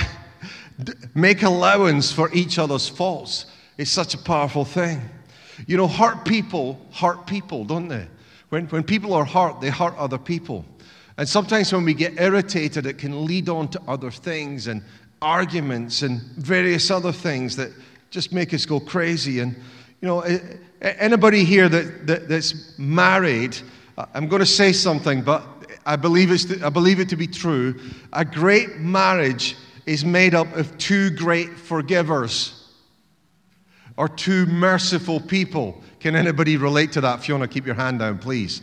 make 1.15 1.43
allowance 1.43 2.11
for 2.11 2.31
each 2.33 2.59
other's 2.59 2.87
faults. 2.87 3.45
It's 3.77 3.89
such 3.89 4.13
a 4.13 4.17
powerful 4.17 4.65
thing. 4.65 5.01
You 5.67 5.77
know, 5.77 5.87
hurt 5.87 6.25
people 6.25 6.79
hurt 6.91 7.25
people, 7.27 7.65
don't 7.65 7.87
they? 7.87 8.07
When, 8.49 8.65
when 8.67 8.83
people 8.83 9.13
are 9.13 9.25
hurt, 9.25 9.61
they 9.61 9.69
hurt 9.69 9.95
other 9.97 10.17
people. 10.17 10.65
And 11.17 11.27
sometimes 11.27 11.71
when 11.71 11.85
we 11.85 11.93
get 11.93 12.19
irritated, 12.19 12.85
it 12.85 12.97
can 12.97 13.25
lead 13.25 13.47
on 13.47 13.67
to 13.69 13.81
other 13.87 14.11
things 14.11 14.67
and 14.67 14.81
arguments 15.21 16.01
and 16.01 16.21
various 16.37 16.89
other 16.89 17.11
things 17.11 17.55
that 17.55 17.71
just 18.09 18.33
make 18.33 18.53
us 18.53 18.65
go 18.65 18.79
crazy. 18.79 19.39
And, 19.39 19.55
you 20.01 20.07
know, 20.07 20.23
anybody 20.81 21.43
here 21.43 21.69
that, 21.69 22.07
that 22.07 22.27
that's 22.27 22.77
married, 22.77 23.57
uh, 23.97 24.05
I'm 24.13 24.27
going 24.27 24.41
to 24.41 24.45
say 24.45 24.73
something, 24.73 25.21
but 25.21 25.43
I 25.85 25.95
believe, 25.95 26.31
it's, 26.31 26.61
I 26.61 26.69
believe 26.69 26.99
it 26.99 27.09
to 27.09 27.15
be 27.15 27.27
true. 27.27 27.79
A 28.13 28.25
great 28.25 28.77
marriage 28.77 29.55
is 29.85 30.03
made 30.03 30.33
up 30.35 30.53
of 30.55 30.77
two 30.77 31.09
great 31.11 31.51
forgivers 31.57 32.60
or 33.97 34.07
two 34.07 34.45
merciful 34.45 35.19
people. 35.19 35.81
Can 35.99 36.15
anybody 36.15 36.57
relate 36.57 36.91
to 36.93 37.01
that? 37.01 37.23
Fiona, 37.23 37.47
keep 37.47 37.65
your 37.65 37.75
hand 37.75 37.99
down, 37.99 38.17
please. 38.19 38.61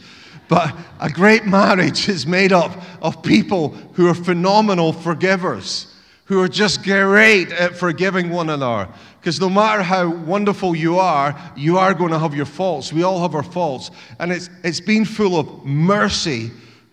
But 0.49 0.75
a 0.99 1.11
great 1.11 1.45
marriage 1.45 2.09
is 2.09 2.27
made 2.27 2.53
up 2.53 2.73
of 3.03 3.23
people 3.23 3.71
who 3.95 4.09
are 4.09 4.15
phenomenal 4.15 4.93
forgivers, 4.93 5.95
who 6.25 6.41
are 6.41 6.49
just 6.49 6.83
great 6.83 7.53
at 7.53 7.77
forgiving 7.77 8.31
one 8.31 8.49
another. 8.51 8.89
Because 9.21 9.41
no 9.41 9.51
matter 9.51 9.83
how 9.83 10.09
wonderful 10.09 10.75
you 10.75 10.99
are, 10.99 11.39
you 11.55 11.77
are 11.77 11.93
going 11.93 12.13
to 12.13 12.19
have 12.19 12.35
your 12.35 12.47
faults. 12.47 12.93
We 12.93 13.03
all 13.03 13.21
have 13.21 13.35
our 13.35 13.43
faults. 13.43 13.91
And 14.19 14.33
it's, 14.33 14.49
it's 14.65 14.81
been 14.81 15.05
full 15.05 15.39
of 15.39 15.65
mercy 15.67 16.51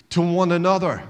to 0.10 0.22
one 0.22 0.52
another. 0.52 1.02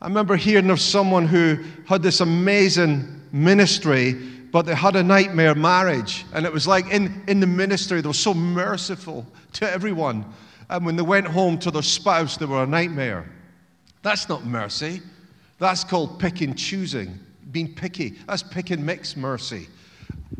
I 0.00 0.06
remember 0.06 0.36
hearing 0.36 0.70
of 0.70 0.80
someone 0.80 1.26
who 1.26 1.58
had 1.86 2.02
this 2.02 2.20
amazing 2.20 3.22
ministry, 3.32 4.12
but 4.54 4.66
they 4.66 4.74
had 4.76 4.94
a 4.94 5.02
nightmare 5.02 5.56
marriage. 5.56 6.24
And 6.32 6.46
it 6.46 6.52
was 6.52 6.64
like 6.64 6.88
in, 6.92 7.24
in 7.26 7.40
the 7.40 7.46
ministry, 7.46 8.00
they 8.00 8.06
were 8.06 8.14
so 8.14 8.32
merciful 8.32 9.26
to 9.54 9.68
everyone. 9.68 10.24
And 10.70 10.86
when 10.86 10.94
they 10.94 11.02
went 11.02 11.26
home 11.26 11.58
to 11.58 11.72
their 11.72 11.82
spouse, 11.82 12.36
they 12.36 12.46
were 12.46 12.62
a 12.62 12.66
nightmare. 12.66 13.28
That's 14.02 14.28
not 14.28 14.46
mercy. 14.46 15.02
That's 15.58 15.82
called 15.82 16.20
pick 16.20 16.40
and 16.40 16.56
choosing, 16.56 17.18
being 17.50 17.74
picky. 17.74 18.10
That's 18.28 18.44
pick 18.44 18.70
and 18.70 18.86
mix 18.86 19.16
mercy. 19.16 19.66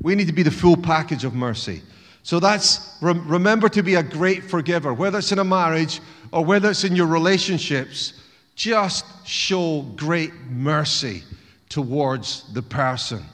We 0.01 0.15
need 0.15 0.29
to 0.29 0.33
be 0.33 0.45
the 0.45 0.51
full 0.53 0.77
package 0.77 1.25
of 1.25 1.35
mercy. 1.35 1.83
So 2.23 2.39
that's 2.39 2.97
remember 3.01 3.69
to 3.71 3.83
be 3.83 3.97
a 3.97 4.03
great 4.05 4.45
forgiver, 4.45 4.95
whether 4.95 5.19
it's 5.19 5.33
in 5.33 5.41
a 5.41 5.45
marriage 5.45 6.01
or 6.31 6.45
whether 6.45 6.71
it's 6.71 6.85
in 6.85 6.95
your 6.95 7.09
relationships. 7.09 8.13
Just 8.55 9.27
show 9.27 9.83
great 9.97 10.33
mercy 10.51 11.25
towards 11.69 12.45
the 12.53 12.63
person. 12.63 13.25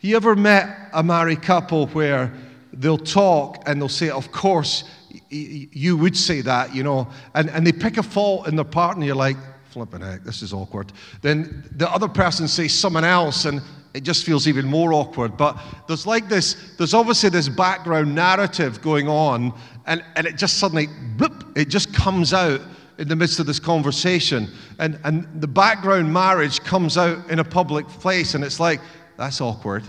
You 0.00 0.16
ever 0.16 0.34
met 0.34 0.88
a 0.92 1.02
married 1.02 1.42
couple 1.42 1.86
where 1.88 2.32
they'll 2.72 2.96
talk 2.96 3.62
and 3.66 3.80
they'll 3.80 3.88
say, 3.88 4.08
Of 4.08 4.32
course, 4.32 4.84
you 5.28 5.96
would 5.96 6.16
say 6.16 6.40
that, 6.40 6.74
you 6.74 6.82
know, 6.82 7.08
and, 7.34 7.50
and 7.50 7.66
they 7.66 7.72
pick 7.72 7.98
a 7.98 8.02
fault 8.02 8.48
in 8.48 8.56
their 8.56 8.64
partner, 8.64 9.04
you're 9.04 9.14
like, 9.14 9.36
flipping 9.70 10.00
heck, 10.00 10.24
this 10.24 10.42
is 10.42 10.52
awkward. 10.52 10.92
Then 11.22 11.64
the 11.76 11.88
other 11.90 12.08
person 12.08 12.48
says 12.48 12.72
someone 12.72 13.04
else, 13.04 13.44
and 13.44 13.60
it 13.94 14.02
just 14.02 14.24
feels 14.24 14.48
even 14.48 14.66
more 14.66 14.92
awkward. 14.92 15.36
But 15.36 15.56
there's 15.86 16.06
like 16.06 16.28
this, 16.28 16.74
there's 16.76 16.94
obviously 16.94 17.30
this 17.30 17.48
background 17.48 18.14
narrative 18.14 18.80
going 18.82 19.06
on, 19.06 19.52
and, 19.86 20.02
and 20.16 20.26
it 20.26 20.36
just 20.36 20.58
suddenly, 20.58 20.88
bloop, 21.16 21.56
it 21.56 21.68
just 21.68 21.92
comes 21.94 22.32
out 22.32 22.60
in 22.98 23.08
the 23.08 23.16
midst 23.16 23.38
of 23.38 23.46
this 23.46 23.60
conversation. 23.60 24.48
And, 24.78 24.98
and 25.04 25.26
the 25.40 25.48
background 25.48 26.12
marriage 26.12 26.60
comes 26.60 26.98
out 26.98 27.30
in 27.30 27.38
a 27.38 27.44
public 27.44 27.86
place, 27.86 28.34
and 28.34 28.42
it's 28.42 28.60
like, 28.60 28.80
that's 29.20 29.42
awkward. 29.42 29.84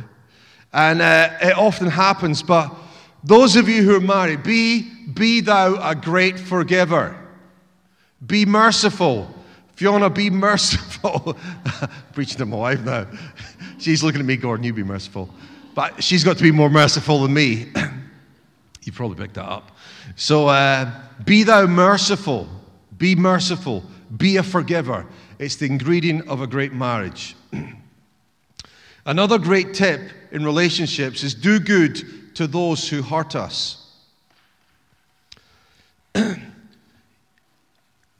And 0.74 1.02
uh, 1.02 1.30
it 1.42 1.58
often 1.58 1.88
happens, 1.88 2.44
but 2.44 2.70
those 3.24 3.56
of 3.56 3.70
you 3.70 3.82
who 3.82 3.96
are 3.96 4.02
married, 4.02 4.44
be, 4.44 4.82
be 5.14 5.40
thou 5.40 5.76
a 5.82 5.96
great 5.96 6.38
forgiver. 6.38 7.18
Be 8.26 8.46
merciful. 8.46 9.34
Fiona, 9.76 10.10
be 10.10 10.30
merciful. 10.30 11.38
Preaching 12.14 12.40
to 12.40 12.46
my 12.46 12.58
wife 12.58 12.82
now. 12.82 13.08
She's 13.78 14.04
looking 14.04 14.20
at 14.20 14.28
me, 14.28 14.36
Gordon, 14.36 14.66
you 14.66 14.74
be 14.74 14.84
merciful. 14.84 15.30
But 15.74 16.04
she's 16.04 16.26
got 16.26 16.36
to 16.36 16.44
be 16.44 16.52
more 16.52 16.70
merciful 16.70 17.22
than 17.22 17.34
me. 17.34 17.72
you 18.84 18.92
probably 18.92 19.16
picked 19.16 19.36
that 19.36 19.46
up. 19.46 19.72
So 20.18 20.50
uh, 20.50 20.92
be 21.24 21.44
thou 21.44 21.66
merciful. 21.66 22.50
Be 22.98 23.16
merciful. 23.16 23.86
Be 24.18 24.36
a 24.36 24.44
forgiver. 24.44 25.08
It's 25.40 25.56
the 25.56 25.68
ingredient 25.68 26.28
of 26.28 26.42
a 26.42 26.48
great 26.48 26.74
marriage. 26.74 27.38
Another 29.05 29.38
great 29.38 29.74
tip 29.74 30.01
in 30.31 30.46
relationships 30.46 31.24
is 31.24 31.34
do 31.34 31.60
good 31.60 32.36
to 32.36 32.48
those 32.48 32.88
who 32.88 33.01
hurt 33.01 33.36
us. 33.36 33.77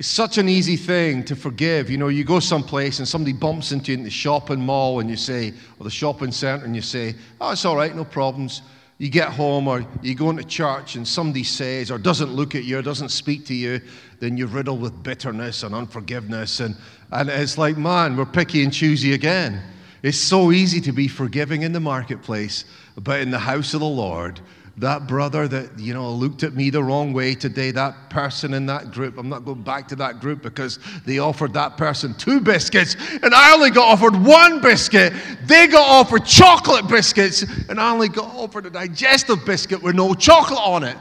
It's 0.02 0.10
such 0.10 0.40
an 0.40 0.50
easy 0.50 0.78
thing 0.78 1.24
to 1.26 1.36
forgive. 1.36 1.92
You 1.92 2.00
know, 2.00 2.08
you 2.08 2.24
go 2.24 2.40
someplace 2.40 2.98
and 2.98 3.08
somebody 3.08 3.34
bumps 3.34 3.72
into 3.72 3.92
you 3.92 4.00
in 4.00 4.04
the 4.04 4.10
shopping 4.10 4.60
mall 4.60 5.00
and 5.00 5.08
you 5.08 5.16
say, 5.16 5.54
or 5.78 5.84
the 5.84 5.92
shopping 5.92 6.32
center, 6.32 6.66
and 6.66 6.76
you 6.76 6.82
say, 6.82 7.14
oh, 7.40 7.52
it's 7.52 7.66
all 7.66 7.76
right, 7.76 7.96
no 7.96 8.04
problems. 8.04 8.64
You 8.98 9.10
get 9.10 9.30
home 9.30 9.68
or 9.68 9.86
you 10.02 10.16
go 10.16 10.32
into 10.32 10.44
church 10.44 10.96
and 10.96 11.08
somebody 11.08 11.44
says 11.44 11.92
or 11.92 12.00
doesn't 12.00 12.32
look 12.32 12.56
at 12.56 12.64
you 12.64 12.80
or 12.80 12.82
doesn't 12.82 13.10
speak 13.10 13.46
to 13.46 13.54
you, 13.54 13.80
then 14.20 14.38
you're 14.38 14.48
riddled 14.48 14.82
with 14.82 15.04
bitterness 15.04 15.62
and 15.62 15.76
unforgiveness. 15.76 16.62
And, 16.62 16.76
and 17.12 17.30
it's 17.30 17.60
like, 17.60 17.78
man, 17.78 18.18
we're 18.18 18.26
picky 18.26 18.64
and 18.64 18.74
choosy 18.74 19.14
again. 19.14 19.62
It's 20.04 20.18
so 20.18 20.52
easy 20.52 20.82
to 20.82 20.92
be 20.92 21.08
forgiving 21.08 21.62
in 21.62 21.74
the 21.74 21.80
marketplace, 21.80 22.66
but 22.96 23.22
in 23.22 23.32
the 23.32 23.40
house 23.40 23.74
of 23.74 23.82
the 23.82 23.86
Lord, 23.86 24.40
that 24.78 25.08
brother 25.08 25.48
that 25.48 25.78
you 25.78 25.94
know 25.94 26.12
looked 26.12 26.44
at 26.44 26.54
me 26.54 26.70
the 26.70 26.82
wrong 26.82 27.12
way 27.14 27.36
today 27.36 27.72
that 27.72 28.10
person 28.10 28.54
in 28.54 28.66
that 28.66 28.90
group 28.92 29.18
i'm 29.18 29.28
not 29.28 29.44
going 29.44 29.62
back 29.62 29.86
to 29.88 29.98
that 29.98 30.22
group 30.22 30.42
because 30.42 30.80
they 31.06 31.20
offered 31.20 31.54
that 31.54 31.76
person 31.76 32.14
two 32.14 32.40
biscuits 32.40 32.96
and 33.22 33.34
i 33.34 33.54
only 33.54 33.70
got 33.70 33.88
offered 33.88 34.16
one 34.16 34.62
biscuit. 34.62 35.14
They 35.46 35.68
got 35.68 35.88
offered 35.88 36.26
chocolate 36.26 36.88
biscuits 36.88 37.44
and 37.70 37.80
i 37.80 37.92
only 37.92 38.08
got 38.08 38.34
offered 38.34 38.66
a 38.66 38.70
digestive 38.70 39.46
biscuit 39.46 39.84
with 39.84 39.96
no 39.96 40.14
chocolate 40.14 40.60
on 40.60 40.84
it 40.84 40.98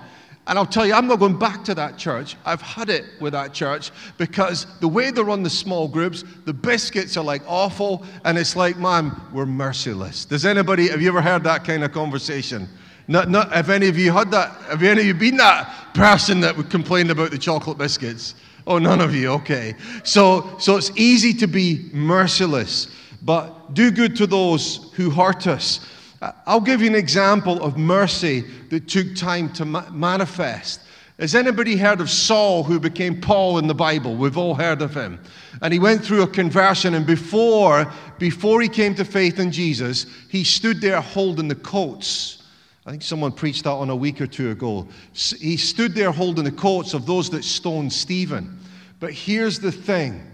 and 0.47 0.59
I'll 0.59 0.67
tell 0.67 0.87
you, 0.87 0.95
I'm 0.95 1.07
not 1.07 1.19
going 1.19 1.39
back 1.39 1.65
to 1.65 1.75
that 1.75 1.97
church. 1.97 2.37
I've 2.45 2.63
had 2.63 2.91
it 2.91 3.05
with 3.21 3.35
that 3.35 3.53
church 3.53 3.93
because 4.19 4.67
the 4.81 4.89
way 4.89 5.11
they 5.11 5.23
run 5.23 5.43
the 5.43 5.51
small 5.51 5.87
groups, 5.87 6.25
the 6.45 6.53
biscuits 6.53 7.17
are 7.17 7.25
like 7.25 7.43
awful, 7.47 8.05
and 8.25 8.37
it's 8.37 8.57
like, 8.57 8.77
man, 8.77 9.15
we're 9.33 9.47
merciless. 9.47 10.25
Does 10.25 10.45
anybody, 10.45 10.89
have 10.89 11.03
you 11.03 11.09
ever 11.09 11.23
heard 11.23 11.45
that 11.45 11.65
kind 11.65 11.85
of 11.85 11.93
conversation? 11.93 12.69
Not, 13.07 13.29
not, 13.29 13.53
have 13.53 13.71
any 13.71 13.89
of 13.89 13.99
you 13.99 14.13
had 14.13 14.31
that? 14.31 14.51
Have 14.63 14.83
any 14.83 15.03
of 15.03 15.07
you 15.07 15.15
been 15.15 15.37
that 15.37 15.95
person 15.95 16.41
that 16.41 16.57
would 16.57 16.71
complain 16.71 17.11
about 17.11 17.33
the 17.33 17.39
chocolate 17.39 17.77
biscuits? 17.77 18.35
Oh, 18.67 18.79
none 18.79 19.01
of 19.01 19.15
you. 19.15 19.31
Okay. 19.33 19.75
So, 20.05 20.57
so 20.59 20.77
it's 20.77 20.91
easy 20.97 21.33
to 21.35 21.47
be 21.47 21.91
merciless, 21.93 22.89
but 23.23 23.75
do 23.75 23.91
good 23.91 24.17
to 24.17 24.27
those 24.27 24.93
who 24.95 25.11
hurt 25.11 25.47
us. 25.47 25.81
I'll 26.21 26.61
give 26.61 26.83
you 26.83 26.89
an 26.89 26.95
example 26.95 27.63
of 27.63 27.79
mercy 27.79 28.45
that 28.71 28.89
took 28.89 29.15
time 29.15 29.53
to 29.55 29.65
ma- 29.65 29.89
manifest. 29.91 30.81
Has 31.19 31.35
anybody 31.35 31.77
heard 31.77 32.01
of 32.01 32.11
Saul 32.11 32.63
who 32.63 32.81
became 32.81 33.21
Paul 33.21 33.59
in 33.59 33.67
the 33.67 33.75
Bible? 33.75 34.17
We've 34.17 34.39
all 34.39 34.55
heard 34.55 34.83
of 34.83 34.95
him. 34.95 35.21
And 35.63 35.73
he 35.73 35.79
went 35.79 36.05
through 36.05 36.23
a 36.23 36.27
conversion, 36.27 36.95
and 36.95 37.07
before, 37.07 37.91
before 38.19 38.61
he 38.61 38.69
came 38.69 38.95
to 38.95 39.05
faith 39.05 39.39
in 39.39 39.53
Jesus, 39.53 40.07
he 40.29 40.45
stood 40.45 40.81
there 40.81 41.01
holding 41.01 41.49
the 41.49 41.55
coats 41.55 42.41
I 42.87 42.91
think 42.91 43.03
someone 43.03 43.33
preached 43.33 43.65
that 43.65 43.71
on 43.71 43.91
a 43.91 43.97
week 43.97 44.21
or 44.21 44.27
two 44.27 44.51
ago. 44.51 44.89
He 45.13 45.57
stood 45.57 45.95
there 45.95 46.11
holding 46.11 46.45
the 46.45 46.53
coats 46.53 46.95
of 46.95 47.07
those 47.07 47.29
that 47.31 47.45
stoned 47.45 47.93
Stephen. 47.93 48.59
But 48.99 49.13
here's 49.13 49.59
the 49.61 49.73
thing 49.73 50.27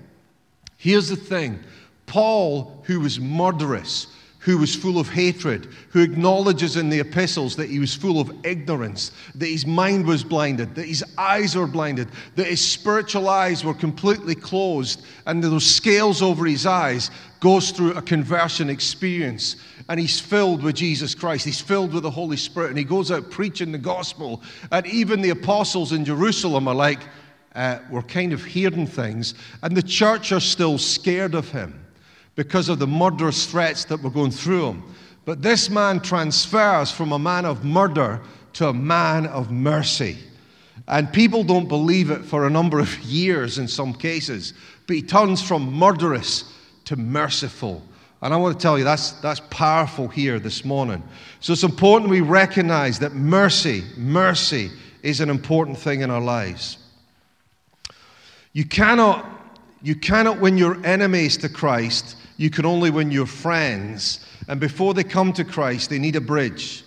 here's 0.76 1.08
the 1.08 1.16
thing 1.16 1.62
Paul, 2.06 2.82
who 2.86 3.00
was 3.00 3.18
murderous, 3.18 4.06
who 4.46 4.58
was 4.58 4.76
full 4.76 5.00
of 5.00 5.08
hatred, 5.08 5.66
who 5.90 6.00
acknowledges 6.00 6.76
in 6.76 6.88
the 6.88 7.00
epistles 7.00 7.56
that 7.56 7.68
he 7.68 7.80
was 7.80 7.96
full 7.96 8.20
of 8.20 8.32
ignorance, 8.46 9.10
that 9.34 9.48
his 9.48 9.66
mind 9.66 10.06
was 10.06 10.22
blinded, 10.22 10.72
that 10.76 10.86
his 10.86 11.04
eyes 11.18 11.56
were 11.56 11.66
blinded, 11.66 12.06
that 12.36 12.46
his 12.46 12.64
spiritual 12.64 13.28
eyes 13.28 13.64
were 13.64 13.74
completely 13.74 14.36
closed, 14.36 15.04
and 15.26 15.42
those 15.42 15.66
scales 15.66 16.22
over 16.22 16.46
his 16.46 16.64
eyes 16.64 17.10
goes 17.40 17.72
through 17.72 17.94
a 17.94 18.02
conversion 18.02 18.70
experience 18.70 19.56
and 19.88 19.98
he's 19.98 20.20
filled 20.20 20.62
with 20.62 20.76
Jesus 20.76 21.12
Christ. 21.12 21.44
He's 21.44 21.60
filled 21.60 21.92
with 21.92 22.04
the 22.04 22.10
Holy 22.10 22.36
Spirit 22.36 22.70
and 22.70 22.78
he 22.78 22.84
goes 22.84 23.10
out 23.10 23.30
preaching 23.30 23.72
the 23.72 23.78
gospel. 23.78 24.42
And 24.72 24.86
even 24.86 25.22
the 25.22 25.30
apostles 25.30 25.92
in 25.92 26.04
Jerusalem 26.04 26.66
are 26.66 26.74
like, 26.74 27.00
uh, 27.54 27.78
we're 27.90 28.02
kind 28.02 28.32
of 28.32 28.44
hearing 28.44 28.86
things. 28.86 29.34
And 29.62 29.76
the 29.76 29.82
church 29.82 30.32
are 30.32 30.40
still 30.40 30.78
scared 30.78 31.34
of 31.34 31.50
him 31.50 31.85
because 32.36 32.68
of 32.68 32.78
the 32.78 32.86
murderous 32.86 33.46
threats 33.46 33.84
that 33.86 34.00
were 34.00 34.10
going 34.10 34.30
through 34.30 34.66
him. 34.66 34.94
But 35.24 35.42
this 35.42 35.68
man 35.68 36.00
transfers 36.00 36.92
from 36.92 37.12
a 37.12 37.18
man 37.18 37.44
of 37.44 37.64
murder 37.64 38.20
to 38.54 38.68
a 38.68 38.72
man 38.72 39.26
of 39.26 39.50
mercy. 39.50 40.16
And 40.86 41.12
people 41.12 41.42
don't 41.42 41.66
believe 41.66 42.10
it 42.10 42.24
for 42.24 42.46
a 42.46 42.50
number 42.50 42.78
of 42.78 42.96
years 43.00 43.58
in 43.58 43.66
some 43.66 43.92
cases. 43.92 44.54
But 44.86 44.96
he 44.96 45.02
turns 45.02 45.42
from 45.42 45.72
murderous 45.72 46.44
to 46.84 46.94
merciful 46.94 47.82
And 48.22 48.32
I 48.32 48.36
want 48.36 48.58
to 48.58 48.62
tell 48.62 48.78
you 48.78 48.84
that's, 48.84 49.12
that's 49.12 49.40
powerful 49.50 50.08
here 50.08 50.38
this 50.38 50.64
morning. 50.64 51.02
So 51.40 51.52
it's 51.52 51.64
important 51.64 52.10
we 52.10 52.22
recognize 52.22 52.98
that 53.00 53.12
mercy, 53.12 53.82
mercy 53.96 54.70
is 55.02 55.20
an 55.20 55.28
important 55.28 55.78
thing 55.78 56.00
in 56.00 56.10
our 56.10 56.20
lives. 56.20 56.78
You 58.52 58.64
cannot, 58.64 59.26
you 59.82 59.94
cannot 59.94 60.40
win 60.40 60.56
your 60.56 60.84
enemies 60.86 61.36
to 61.38 61.48
Christ, 61.48 62.16
you 62.36 62.50
can 62.50 62.66
only 62.66 62.90
win 62.90 63.10
your 63.10 63.26
friends. 63.26 64.20
And 64.48 64.60
before 64.60 64.94
they 64.94 65.04
come 65.04 65.32
to 65.34 65.44
Christ, 65.44 65.90
they 65.90 65.98
need 65.98 66.16
a 66.16 66.20
bridge. 66.20 66.84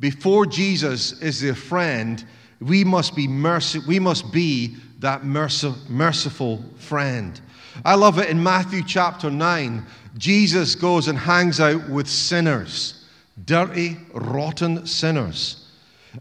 Before 0.00 0.46
Jesus 0.46 1.20
is 1.20 1.40
their 1.40 1.54
friend, 1.54 2.24
we 2.60 2.84
must 2.84 3.14
be 3.14 3.28
mercy, 3.28 3.80
we 3.86 3.98
must 3.98 4.32
be 4.32 4.76
that 5.00 5.24
merciful 5.24 6.64
friend. 6.76 7.40
I 7.84 7.94
love 7.94 8.18
it 8.18 8.28
in 8.28 8.42
Matthew 8.42 8.82
chapter 8.84 9.30
9. 9.30 9.86
Jesus 10.16 10.74
goes 10.74 11.06
and 11.06 11.16
hangs 11.16 11.60
out 11.60 11.88
with 11.88 12.08
sinners, 12.08 13.04
dirty, 13.44 13.98
rotten 14.12 14.86
sinners. 14.86 15.68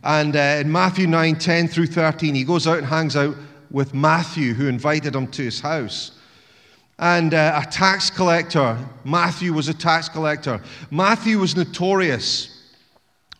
And 0.03 0.35
uh, 0.35 0.59
in 0.59 0.71
Matthew 0.71 1.07
9 1.07 1.37
10 1.37 1.67
through 1.67 1.87
13, 1.87 2.35
he 2.35 2.43
goes 2.43 2.67
out 2.67 2.77
and 2.77 2.85
hangs 2.85 3.15
out 3.15 3.35
with 3.71 3.93
Matthew, 3.93 4.53
who 4.53 4.67
invited 4.67 5.15
him 5.15 5.27
to 5.27 5.43
his 5.43 5.59
house. 5.59 6.11
And 6.99 7.33
uh, 7.33 7.61
a 7.63 7.69
tax 7.69 8.09
collector, 8.09 8.77
Matthew 9.03 9.53
was 9.53 9.67
a 9.67 9.73
tax 9.73 10.09
collector. 10.09 10.61
Matthew 10.89 11.39
was 11.39 11.55
notorious. 11.55 12.73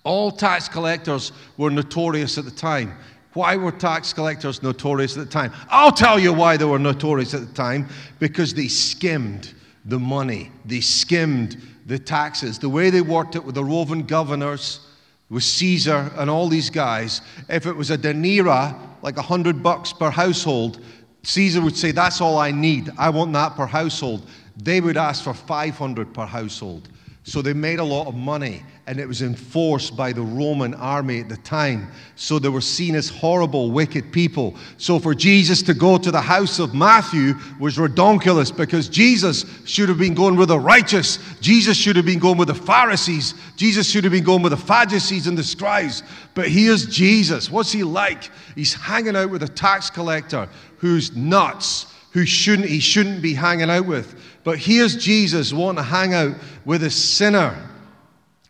All 0.04 0.32
tax 0.32 0.70
collectors 0.70 1.32
were 1.58 1.72
notorious 1.72 2.38
at 2.38 2.46
the 2.46 2.52
time. 2.52 2.96
Why 3.34 3.56
were 3.56 3.72
tax 3.72 4.14
collectors 4.14 4.64
notorious 4.64 5.18
at 5.18 5.26
the 5.26 5.32
time? 5.32 5.52
I'll 5.70 5.92
tell 5.92 6.20
you 6.20 6.34
why 6.34 6.58
they 6.58 6.66
were 6.66 6.80
notorious 6.80 7.34
at 7.34 7.42
the 7.42 7.54
time 7.54 7.88
because 8.20 8.54
they 8.54 8.68
skimmed 8.68 9.54
the 9.86 10.00
money, 10.00 10.52
they 10.66 10.82
skimmed 10.82 11.62
the 11.86 11.98
taxes. 11.98 12.60
The 12.60 12.70
way 12.70 12.90
they 12.90 13.02
worked 13.02 13.36
it 13.36 13.44
with 13.44 13.56
the 13.56 13.64
Roman 13.64 14.04
governors, 14.04 14.82
with 15.30 15.44
Caesar 15.44 16.12
and 16.18 16.30
all 16.30 16.48
these 16.48 16.70
guys, 16.70 17.22
if 17.50 17.66
it 17.66 17.76
was 17.76 17.90
a 17.90 17.98
denarius, 17.98 18.74
like 19.02 19.18
a 19.18 19.22
hundred 19.22 19.62
bucks 19.64 19.94
per 19.94 20.10
household, 20.10 20.82
Caesar 21.24 21.62
would 21.62 21.78
say, 21.78 21.92
That's 21.92 22.22
all 22.22 22.38
I 22.38 22.52
need. 22.52 22.92
I 22.98 23.10
want 23.10 23.34
that 23.34 23.56
per 23.56 23.66
household. 23.66 24.28
They 24.56 24.82
would 24.82 24.98
ask 24.98 25.24
for 25.24 25.34
500 25.34 26.14
per 26.14 26.26
household. 26.26 26.90
So 27.24 27.42
they 27.42 27.54
made 27.54 27.80
a 27.80 27.84
lot 27.84 28.08
of 28.08 28.16
money, 28.16 28.64
and 28.88 29.02
it 29.02 29.08
was 29.08 29.22
enforced 29.22 29.98
by 29.98 30.14
the 30.14 30.22
Roman 30.22 30.74
army 30.74 31.20
at 31.20 31.28
the 31.28 31.36
time. 31.38 31.92
So 32.16 32.40
they 32.40 32.48
were 32.48 32.62
seen 32.62 32.96
as 32.96 33.10
horrible, 33.10 33.70
wicked 33.70 34.14
people. 34.14 34.56
So 34.78 34.98
for 34.98 35.14
Jesus 35.14 35.62
to 35.64 35.74
go 35.74 35.98
to 35.98 36.10
the 36.10 36.22
house 36.22 36.58
of 36.58 36.74
Matthew 36.74 37.34
was 37.60 37.76
redonkulous 37.76 38.56
because 38.56 38.88
Jesus 38.88 39.46
should 39.66 39.90
have 39.90 39.98
been 39.98 40.14
going 40.14 40.38
with 40.38 40.48
the 40.48 40.60
righteous. 40.60 41.20
Jesus 41.42 41.76
should 41.76 41.98
have 41.98 42.06
been 42.06 42.18
going 42.18 42.38
with 42.38 42.48
the 42.48 42.56
Pharisees. 42.56 43.34
Jesus 43.58 43.90
should 43.90 44.06
have 44.06 44.14
been 44.14 44.24
going 44.24 44.42
with 44.42 44.54
the 44.54 44.58
Sadducees 44.58 45.28
and 45.28 45.38
the 45.38 45.44
scribes. 45.44 46.02
But 46.34 46.48
here's 46.48 46.86
Jesus. 46.86 47.52
What's 47.52 47.74
he 47.74 47.84
like? 47.84 48.32
He's 48.56 48.74
hanging 48.74 49.18
out 49.18 49.30
with 49.30 49.44
a 49.44 49.50
tax 49.50 49.90
collector 49.90 50.48
who's 50.78 51.14
nuts, 51.14 51.94
who 52.12 52.26
shouldn't, 52.26 52.70
he 52.70 52.80
shouldn't 52.80 53.22
be 53.22 53.34
hanging 53.34 53.70
out 53.70 53.86
with. 53.86 54.16
But 54.46 54.60
here's 54.60 54.96
Jesus 54.96 55.52
wanting 55.52 55.84
to 55.84 55.90
hang 55.90 56.14
out 56.14 56.36
with 56.64 56.84
a 56.84 56.90
sinner. 56.90 57.68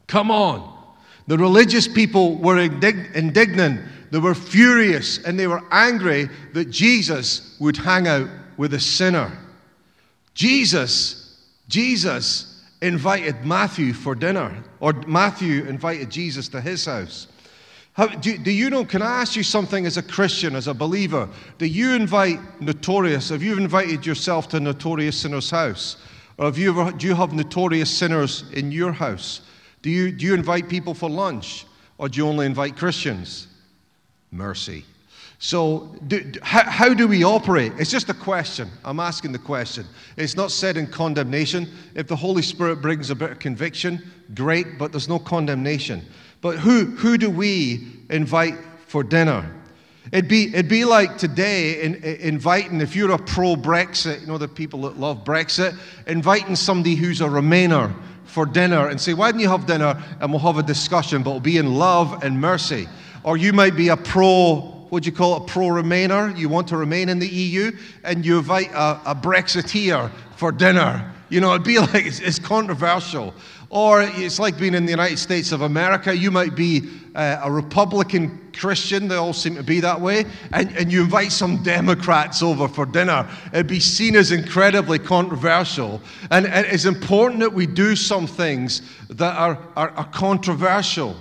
Come 0.07 0.31
on. 0.31 0.73
The 1.27 1.37
religious 1.37 1.87
people 1.87 2.37
were 2.37 2.57
indignant, 2.57 3.81
they 4.11 4.19
were 4.19 4.33
furious, 4.33 5.17
and 5.25 5.37
they 5.37 5.47
were 5.47 5.63
angry 5.71 6.29
that 6.53 6.69
Jesus 6.69 7.57
would 7.59 7.75
hang 7.75 8.07
out 8.07 8.29
with 8.55 8.73
a 8.73 8.79
sinner. 8.79 9.37
Jesus, 10.33 11.45
Jesus 11.67 12.63
invited 12.81 13.43
Matthew 13.43 13.91
for 13.91 14.15
dinner, 14.15 14.63
or 14.79 14.93
Matthew 15.05 15.65
invited 15.65 16.09
Jesus 16.09 16.47
to 16.49 16.61
his 16.61 16.85
house. 16.85 17.27
How, 17.93 18.05
do, 18.05 18.37
do, 18.37 18.51
you 18.51 18.69
know? 18.69 18.85
Can 18.85 19.01
I 19.01 19.21
ask 19.21 19.35
you 19.35 19.41
something 19.41 19.87
as 19.87 19.97
a 19.97 20.03
Christian, 20.03 20.55
as 20.55 20.67
a 20.67 20.73
believer? 20.73 21.27
Do 21.57 21.65
you 21.65 21.93
invite 21.93 22.61
notorious? 22.61 23.29
Have 23.29 23.41
you 23.41 23.57
invited 23.57 24.05
yourself 24.05 24.47
to 24.49 24.57
a 24.57 24.59
notorious 24.59 25.17
sinner's 25.17 25.49
house? 25.49 25.97
Or 26.37 26.45
have 26.45 26.59
you 26.59 26.79
ever, 26.79 26.95
do 26.95 27.07
you 27.07 27.15
have 27.15 27.33
notorious 27.33 27.89
sinners 27.89 28.43
in 28.53 28.71
your 28.71 28.91
house? 28.91 29.41
Do 29.81 29.89
you, 29.89 30.11
do 30.11 30.25
you 30.25 30.33
invite 30.33 30.69
people 30.69 30.93
for 30.93 31.09
lunch? 31.09 31.65
Or 31.97 32.09
do 32.09 32.17
you 32.17 32.27
only 32.27 32.45
invite 32.45 32.75
Christians? 32.75 33.47
Mercy. 34.31 34.85
So, 35.39 35.95
do, 36.07 36.31
how, 36.41 36.63
how, 36.63 36.93
do 36.93 37.07
we 37.07 37.23
operate? 37.23 37.71
It's 37.77 37.91
just 37.91 38.09
a 38.09 38.13
question. 38.13 38.69
I'm 38.83 38.99
asking 38.99 39.33
the 39.33 39.39
question. 39.39 39.85
It's 40.15 40.35
not 40.35 40.51
said 40.51 40.77
in 40.77 40.87
condemnation. 40.87 41.69
If 41.93 42.07
the 42.07 42.15
Holy 42.15 42.41
Spirit 42.41 42.81
brings 42.81 43.11
a 43.11 43.15
bit 43.15 43.31
of 43.31 43.39
conviction, 43.39 44.03
great, 44.33 44.79
but 44.79 44.91
there's 44.91 45.07
no 45.07 45.19
condemnation. 45.19 46.03
But 46.41 46.57
who, 46.57 46.85
who 46.85 47.19
do 47.19 47.29
we 47.29 47.87
invite 48.09 48.55
for 48.87 49.03
dinner? 49.03 49.53
It'd 50.11 50.27
be, 50.27 50.47
it'd 50.53 50.69
be 50.69 50.85
like 50.85 51.17
today 51.17 51.81
in, 51.81 51.95
in, 51.95 52.15
inviting, 52.15 52.81
if 52.81 52.95
you're 52.95 53.11
a 53.11 53.17
pro 53.17 53.55
Brexit, 53.55 54.21
you 54.21 54.27
know, 54.27 54.37
the 54.37 54.47
people 54.47 54.81
that 54.83 54.97
love 54.97 55.23
Brexit, 55.23 55.77
inviting 56.07 56.55
somebody 56.55 56.95
who's 56.95 57.21
a 57.21 57.25
Remainer 57.25 57.93
for 58.37 58.45
dinner 58.45 58.89
and 58.89 59.01
say, 59.01 59.15
Why 59.15 59.31
don't 59.31 59.41
you 59.41 59.49
have 59.49 59.65
dinner 59.65 59.99
and 60.21 60.29
we'll 60.29 60.39
have 60.41 60.59
a 60.59 60.63
discussion, 60.63 61.23
but 61.23 61.31
it'll 61.31 61.39
be 61.39 61.57
in 61.57 61.73
love 61.73 62.23
and 62.23 62.39
mercy. 62.39 62.87
Or 63.23 63.35
you 63.35 63.51
might 63.51 63.75
be 63.75 63.87
a 63.87 63.97
pro 63.97 64.75
what 64.89 65.01
do 65.01 65.09
you 65.09 65.15
call 65.15 65.37
it, 65.37 65.47
pro 65.47 65.65
Remainer? 65.65 66.37
You 66.37 66.47
want 66.47 66.67
to 66.67 66.77
remain 66.77 67.09
in 67.09 67.17
the 67.17 67.27
EU, 67.27 67.71
and 68.03 68.23
you 68.23 68.37
invite 68.37 68.71
a, 68.71 69.01
a 69.07 69.15
Brexiteer 69.15 70.11
for 70.35 70.51
dinner. 70.51 71.13
You 71.29 71.41
know, 71.41 71.49
it'd 71.55 71.65
be 71.65 71.79
like 71.93 72.05
it's, 72.05 72.19
it's 72.19 72.37
controversial. 72.37 73.33
Or 73.69 74.01
it's 74.01 74.39
like 74.39 74.57
being 74.57 74.73
in 74.73 74.85
the 74.85 74.91
United 74.91 75.19
States 75.19 75.51
of 75.51 75.61
America. 75.61 76.15
You 76.15 76.31
might 76.31 76.55
be 76.55 76.89
uh, 77.15 77.41
a 77.43 77.51
Republican 77.51 78.51
Christian, 78.57 79.07
they 79.07 79.15
all 79.15 79.33
seem 79.33 79.55
to 79.55 79.63
be 79.63 79.79
that 79.81 79.99
way, 79.99 80.25
and, 80.51 80.75
and 80.77 80.91
you 80.91 81.03
invite 81.03 81.31
some 81.31 81.63
Democrats 81.63 82.41
over 82.41 82.67
for 82.67 82.85
dinner. 82.85 83.27
It'd 83.53 83.67
be 83.67 83.79
seen 83.79 84.15
as 84.15 84.31
incredibly 84.31 84.99
controversial. 84.99 86.01
And, 86.31 86.47
and 86.47 86.65
it's 86.67 86.85
important 86.85 87.41
that 87.41 87.53
we 87.53 87.67
do 87.67 87.95
some 87.95 88.25
things 88.25 88.81
that 89.09 89.35
are, 89.35 89.59
are, 89.75 89.91
are 89.91 90.09
controversial. 90.09 91.15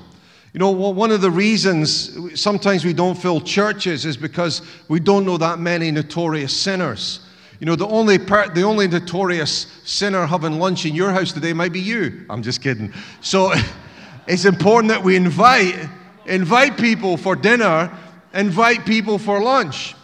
You 0.53 0.61
know, 0.61 0.71
one 0.71 1.11
of 1.11 1.21
the 1.21 1.31
reasons 1.31 2.41
sometimes 2.41 2.85
we 2.85 2.95
don't 2.95 3.17
fill 3.17 3.43
churches 3.43 4.07
is 4.07 4.17
because 4.17 4.63
we 4.89 5.01
don't 5.01 5.27
know 5.27 5.37
that 5.37 5.59
many 5.59 5.91
notorious 5.91 6.57
sinners. 6.57 7.26
You 7.59 7.67
know, 7.67 7.77
the 7.77 7.87
only, 7.87 8.19
part, 8.19 8.55
the 8.55 8.63
only 8.63 8.87
notorious 8.87 9.67
sinner 9.85 10.27
having 10.27 10.59
lunch 10.59 10.85
in 10.85 10.95
your 10.95 11.11
house 11.11 11.33
today 11.33 11.53
might 11.53 11.73
be 11.73 11.81
you. 11.81 12.27
I'm 12.29 12.43
just 12.43 12.61
kidding. 12.63 12.93
So 13.21 13.53
it's 14.27 14.45
important 14.45 14.91
that 14.91 15.03
we 15.03 15.17
invite, 15.17 15.89
invite 16.27 16.77
people 16.77 17.17
for 17.17 17.35
dinner, 17.35 17.97
invite 18.35 18.85
people 18.85 19.19
for 19.19 19.41
lunch. 19.43 19.95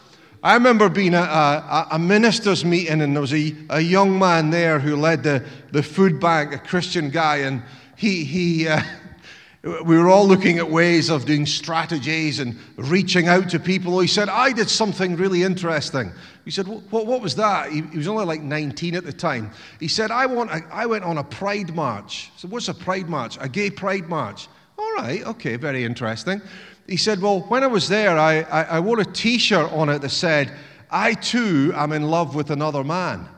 I 0.42 0.54
remember 0.54 0.88
being 0.88 1.14
at 1.14 1.28
a, 1.28 1.94
a, 1.94 1.98
minister's 1.98 2.64
meeting, 2.64 3.00
and 3.00 3.14
there 3.14 3.20
was 3.20 3.32
a, 3.32 3.54
a 3.70 3.80
young 3.80 4.18
man 4.18 4.50
there 4.50 4.80
who 4.80 4.96
led 4.96 5.22
the, 5.22 5.44
the 5.70 5.84
food 5.84 6.18
bank, 6.18 6.52
a 6.52 6.58
Christian 6.58 7.10
guy, 7.10 7.38
and 7.38 7.62
he, 7.96 8.24
he, 8.24 8.66
uh, 8.66 8.82
we 9.62 9.96
were 9.96 10.08
all 10.08 10.26
looking 10.26 10.58
at 10.58 10.68
ways 10.68 11.08
of 11.08 11.24
doing 11.24 11.46
strategies 11.46 12.40
and 12.40 12.58
reaching 12.76 13.28
out 13.28 13.48
to 13.50 13.60
people. 13.60 14.00
He 14.00 14.08
said, 14.08 14.28
I 14.28 14.50
did 14.50 14.68
something 14.68 15.14
really 15.14 15.44
interesting. 15.44 16.10
He 16.44 16.50
said, 16.50 16.66
What, 16.66 17.06
what 17.06 17.22
was 17.22 17.36
that? 17.36 17.70
He, 17.70 17.82
he, 17.82 17.96
was 17.96 18.08
only 18.08 18.24
like 18.24 18.42
19 18.42 18.96
at 18.96 19.04
the 19.04 19.12
time. 19.12 19.52
He 19.78 19.86
said, 19.86 20.10
I, 20.10 20.26
want 20.26 20.50
a, 20.50 20.64
I 20.72 20.86
went 20.86 21.04
on 21.04 21.18
a 21.18 21.24
pride 21.24 21.76
march. 21.76 22.32
Said, 22.36 22.50
What's 22.50 22.68
a 22.68 22.74
pride 22.74 23.08
march? 23.08 23.38
A 23.40 23.48
gay 23.48 23.70
pride 23.70 24.08
march. 24.08 24.48
All 24.76 24.92
right, 24.94 25.24
okay, 25.26 25.54
very 25.54 25.84
interesting. 25.84 26.42
He 26.88 26.96
said, 26.96 27.22
Well, 27.22 27.42
when 27.42 27.62
I 27.62 27.68
was 27.68 27.88
there, 27.88 28.18
I, 28.18 28.40
I, 28.40 28.62
I 28.62 28.80
wore 28.80 28.98
a 28.98 29.04
t 29.04 29.38
shirt 29.38 29.70
on 29.72 29.88
it 29.88 30.00
that 30.00 30.10
said, 30.10 30.52
I 30.90 31.14
too 31.14 31.72
am 31.76 31.92
in 31.92 32.02
love 32.02 32.34
with 32.34 32.50
another 32.50 32.82
man. 32.82 33.28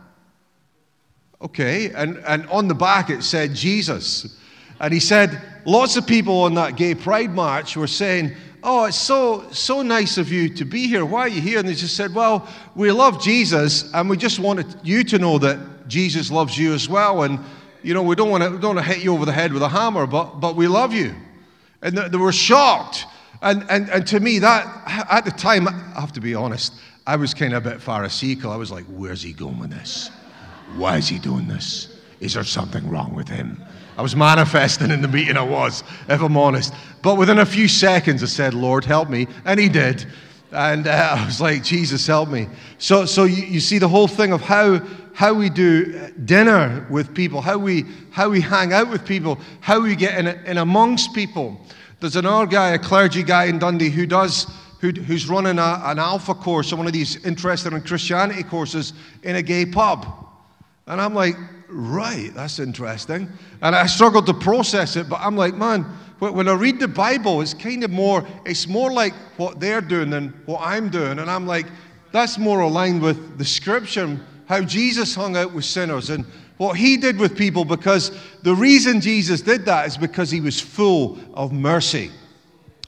Okay, 1.43 1.91
and, 1.91 2.17
and 2.27 2.47
on 2.47 2.69
the 2.69 2.75
back 2.75 3.11
it 3.11 3.23
said 3.23 3.55
Jesus. 3.55 4.41
And 4.81 4.93
he 4.93 5.01
said, 5.01 5.41
lots 5.65 5.97
of 5.97 6.07
people 6.07 6.43
on 6.43 6.55
that 6.55 6.77
gay 6.77 6.95
pride 6.95 7.31
march 7.31 7.77
were 7.77 7.87
saying, 7.87 8.35
Oh, 8.67 8.87
it's 8.87 8.97
so, 8.97 9.45
so 9.51 9.83
nice 9.83 10.17
of 10.17 10.33
you 10.33 10.49
to 10.55 10.65
be 10.65 10.87
here. 10.89 11.05
Why 11.05 11.21
are 11.21 11.29
you 11.29 11.43
here? 11.43 11.59
And 11.59 11.69
they 11.69 11.75
just 11.75 11.97
said, 11.97 12.15
Well, 12.15 12.49
we 12.75 12.91
love 12.91 13.23
Jesus, 13.23 13.93
and 13.93 14.09
we 14.09 14.17
just 14.17 14.39
wanted 14.39 14.67
you 14.83 15.05
to 15.05 15.19
know 15.19 15.37
that 15.39 15.87
Jesus 15.87 16.31
loves 16.31 16.57
you 16.57 16.73
as 16.73 16.89
well. 16.89 17.25
And, 17.25 17.41
you 17.83 17.93
know, 17.93 18.03
we 18.03 18.15
don't 18.15 18.31
want 18.31 18.43
to, 18.43 18.49
don't 18.51 18.77
want 18.77 18.79
to 18.79 18.83
hit 18.83 19.05
you 19.05 19.13
over 19.13 19.27
the 19.27 19.33
head 19.33 19.53
with 19.53 19.63
a 19.63 19.69
hammer, 19.69 20.07
but, 20.07 20.41
but 20.41 20.57
we 20.57 20.67
love 20.67 20.95
you. 20.95 21.15
And 21.83 21.99
they 21.99 22.17
were 22.17 22.33
shocked. 22.33 23.05
And, 23.43 23.67
and, 23.69 23.91
and 23.91 24.07
to 24.07 24.19
me, 24.19 24.39
that, 24.39 24.67
at 25.11 25.27
the 25.27 25.31
time, 25.31 25.69
I 25.69 26.01
have 26.01 26.13
to 26.13 26.21
be 26.23 26.35
honest, 26.35 26.73
I 27.07 27.17
was 27.17 27.35
kind 27.35 27.53
of 27.53 27.67
a 27.67 27.71
bit 27.73 27.83
pharisaical. 27.83 28.51
I 28.51 28.57
was 28.57 28.71
like, 28.71 28.87
Where's 28.87 29.21
he 29.21 29.35
going 29.35 29.59
with 29.59 29.71
this? 29.71 30.11
Why 30.77 30.97
is 30.97 31.07
he 31.07 31.19
doing 31.19 31.49
this? 31.49 32.01
Is 32.21 32.33
there 32.33 32.45
something 32.45 32.89
wrong 32.89 33.15
with 33.15 33.29
him? 33.29 33.63
I 33.97 34.03
was 34.03 34.17
manifesting 34.17 34.91
in 34.91 35.01
the 35.01 35.09
meeting, 35.09 35.37
I 35.37 35.43
was, 35.43 35.85
if 36.09 36.21
I'm 36.21 36.37
honest. 36.37 36.75
But 37.03 37.17
within 37.17 37.39
a 37.39 37.47
few 37.47 37.69
seconds, 37.69 38.23
I 38.23 38.27
said, 38.27 38.55
Lord, 38.55 38.85
help 38.85 39.09
me. 39.09 39.27
And 39.45 39.61
He 39.61 39.69
did. 39.69 40.07
And 40.51 40.87
uh, 40.87 41.17
I 41.19 41.25
was 41.27 41.41
like, 41.41 41.63
Jesus, 41.63 42.07
help 42.07 42.29
me. 42.29 42.49
So, 42.79 43.05
so 43.05 43.25
you, 43.25 43.45
you 43.45 43.61
see 43.61 43.79
the 43.79 43.89
whole 43.89 44.09
thing 44.09 44.33
of 44.33 44.41
how, 44.41 44.81
how 45.15 45.35
we 45.35 45.51
do 45.51 46.11
dinner 46.25 46.87
with 46.91 47.15
people, 47.15 47.41
how 47.41 47.59
we, 47.59 47.85
how 48.11 48.31
we 48.31 48.41
hang 48.41 48.73
out 48.73 48.91
with 48.91 49.07
people, 49.07 49.39
how 49.61 49.81
we 49.81 49.95
get 49.97 50.19
in, 50.19 50.27
in 50.47 50.59
amongst 50.59 51.15
people. 51.15 51.61
There's 52.01 52.17
another 52.17 52.47
guy, 52.47 52.71
a 52.71 52.79
clergy 52.79 53.23
guy 53.23 53.45
in 53.45 53.59
Dundee, 53.59 53.91
who 53.91 54.07
does 54.07 54.47
who, 54.85 54.91
who's 54.91 55.31
running 55.31 55.59
a, 55.59 55.81
an 55.85 55.99
alpha 55.99 56.35
course 56.35 56.71
or 56.71 56.77
one 56.77 56.87
of 56.87 56.93
these 56.93 57.25
interested 57.25 57.73
in 57.73 57.81
Christianity 57.81 58.43
courses 58.43 58.93
in 59.23 59.37
a 59.37 59.43
gay 59.43 59.65
pub. 59.65 60.07
And 60.87 61.01
I'm 61.01 61.15
like, 61.15 61.37
right, 61.75 62.33
that's 62.35 62.59
interesting. 62.59 63.29
And 63.61 63.75
I 63.75 63.87
struggled 63.87 64.27
to 64.27 64.35
process 64.35 64.97
it, 64.97 65.09
but 65.09 65.21
I'm 65.21 65.37
like, 65.37 65.55
man, 65.55 65.85
when 66.19 66.49
I 66.49 66.55
read 66.55 66.81
the 66.81 66.89
Bible, 66.89 67.41
it's 67.43 67.53
kind 67.53 67.85
of 67.85 67.91
more, 67.91 68.27
it's 68.47 68.67
more 68.67 68.91
like 68.91 69.13
what 69.37 69.61
they're 69.61 69.81
doing 69.81 70.11
than 70.11 70.29
what 70.47 70.61
I'm 70.63 70.89
doing. 70.89 71.19
And 71.19 71.31
I'm 71.31 71.47
like, 71.47 71.67
that's 72.13 72.39
more 72.39 72.61
aligned 72.61 73.03
with 73.03 73.39
the 73.39 73.45
scripture, 73.45 74.19
how 74.47 74.63
Jesus 74.63 75.15
hung 75.15 75.37
out 75.37 75.53
with 75.53 75.65
sinners 75.65 76.11
and 76.11 76.25
what 76.57 76.77
he 76.77 76.97
did 76.97 77.19
with 77.19 77.37
people, 77.37 77.65
because 77.65 78.17
the 78.43 78.55
reason 78.55 79.01
Jesus 79.01 79.41
did 79.41 79.65
that 79.65 79.89
is 79.89 79.97
because 79.97 80.31
he 80.31 80.41
was 80.41 80.61
full 80.61 81.19
of 81.35 81.53
mercy. 81.53 82.11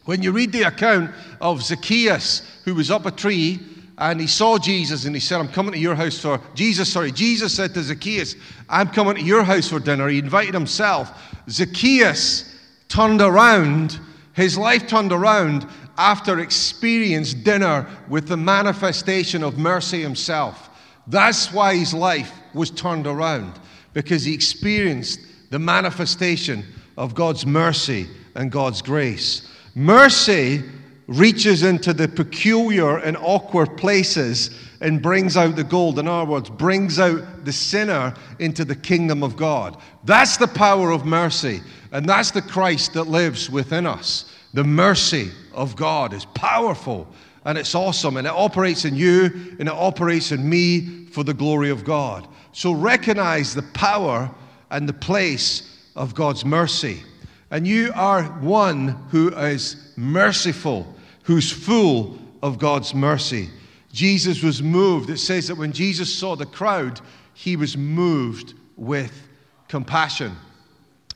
When 0.05 0.23
you 0.23 0.31
read 0.31 0.53
the 0.53 0.63
account 0.63 1.11
of 1.41 1.63
Zacchaeus, 1.63 2.43
who 2.65 2.77
was 2.77 2.93
up 2.93 3.07
a 3.07 3.11
tree 3.11 3.59
and 3.99 4.21
he 4.21 4.27
saw 4.27 4.59
Jesus 4.59 5.07
and 5.07 5.15
he 5.15 5.21
said, 5.21 5.41
I'm 5.41 5.49
coming 5.49 5.73
to 5.73 5.79
your 5.79 5.95
house 5.95 6.19
for 6.19 6.41
Jesus, 6.55 6.93
sorry, 6.93 7.11
Jesus 7.13 7.55
said 7.55 7.73
to 7.75 7.83
Zacchaeus, 7.83 8.35
I'm 8.69 8.89
coming 8.89 9.17
to 9.17 9.23
your 9.23 9.43
house 9.43 9.69
for 9.69 9.81
dinner. 9.81 10.09
He 10.09 10.19
invited 10.19 10.55
himself. 10.55 11.11
Zacchaeus 11.49 12.55
turned 12.89 13.21
around, 13.21 13.99
his 14.35 14.59
life 14.59 14.87
turned 14.87 15.13
around 15.13 15.67
after 15.97 16.41
experienced 16.41 17.43
dinner 17.43 17.89
with 18.09 18.29
the 18.29 18.37
manifestation 18.37 19.43
of 19.43 19.57
mercy 19.57 20.03
himself. 20.03 20.69
That's 21.07 21.53
why 21.53 21.77
his 21.77 21.95
life 21.95 22.33
was 22.53 22.71
turned 22.71 23.07
around, 23.07 23.59
because 23.95 24.25
he 24.25 24.35
experienced 24.35 25.21
the 25.51 25.59
manifestation 25.59 26.65
of 26.99 27.15
God's 27.15 27.47
mercy 27.47 28.09
and 28.35 28.51
God's 28.51 28.83
grace. 28.83 29.49
Mercy 29.75 30.63
reaches 31.07 31.63
into 31.63 31.93
the 31.93 32.09
peculiar 32.09 32.99
and 32.99 33.17
awkward 33.17 33.77
places 33.77 34.51
and 34.81 35.01
brings 35.01 35.37
out 35.37 35.57
the 35.57 35.65
gold. 35.65 35.99
In 35.99 36.09
other 36.09 36.31
words, 36.31 36.51
brings 36.51 36.99
out 36.99 37.45
the 37.45 37.53
sinner 37.53 38.15
into 38.39 38.65
the 38.65 38.75
kingdom 38.75 39.23
of 39.23 39.37
God. 39.37 39.77
That's 40.05 40.37
the 40.37 40.49
power 40.49 40.91
of 40.91 41.07
mercy, 41.07 41.61
and 41.93 42.09
that's 42.09 42.31
the 42.31 42.43
Christ 42.43 42.95
that 42.95 43.05
lives 43.05 43.49
within 43.49 43.87
us. 43.87 44.33
The 44.55 44.65
mercy 44.65 45.31
of 45.53 45.77
God 45.77 46.13
is 46.13 46.25
powerful 46.25 47.07
and 47.47 47.57
it's 47.57 47.77
awesome, 47.77 48.17
and 48.17 48.27
it 48.27 48.33
operates 48.33 48.85
in 48.85 48.97
you 48.97 49.27
and 49.61 49.69
it 49.69 49.75
operates 49.75 50.33
in 50.33 50.49
me 50.49 51.07
for 51.07 51.23
the 51.23 51.33
glory 51.33 51.71
of 51.71 51.85
God. 51.85 52.27
So 52.51 52.73
recognize 52.73 53.55
the 53.55 53.63
power 53.63 54.29
and 54.71 54.89
the 54.89 54.93
place 54.93 55.89
of 55.95 56.13
God's 56.13 56.45
mercy. 56.45 57.03
And 57.53 57.65
you 57.65 57.93
are 57.95 58.25
one 58.41 58.89
who 59.11 59.29
is 59.29 59.93
merciful, 59.97 60.93
who's 61.27 61.51
full 61.51 62.19
of 62.41 62.57
God's 62.57 62.95
mercy. 62.95 63.51
Jesus 63.93 64.45
was 64.45 64.63
moved. 64.63 65.11
It 65.11 65.19
says 65.19 65.49
that 65.49 65.57
when 65.57 65.73
Jesus 65.73 66.13
saw 66.15 66.37
the 66.37 66.47
crowd, 66.47 67.01
he 67.35 67.57
was 67.57 67.77
moved 67.77 68.55
with 68.77 69.27
compassion. 69.67 70.37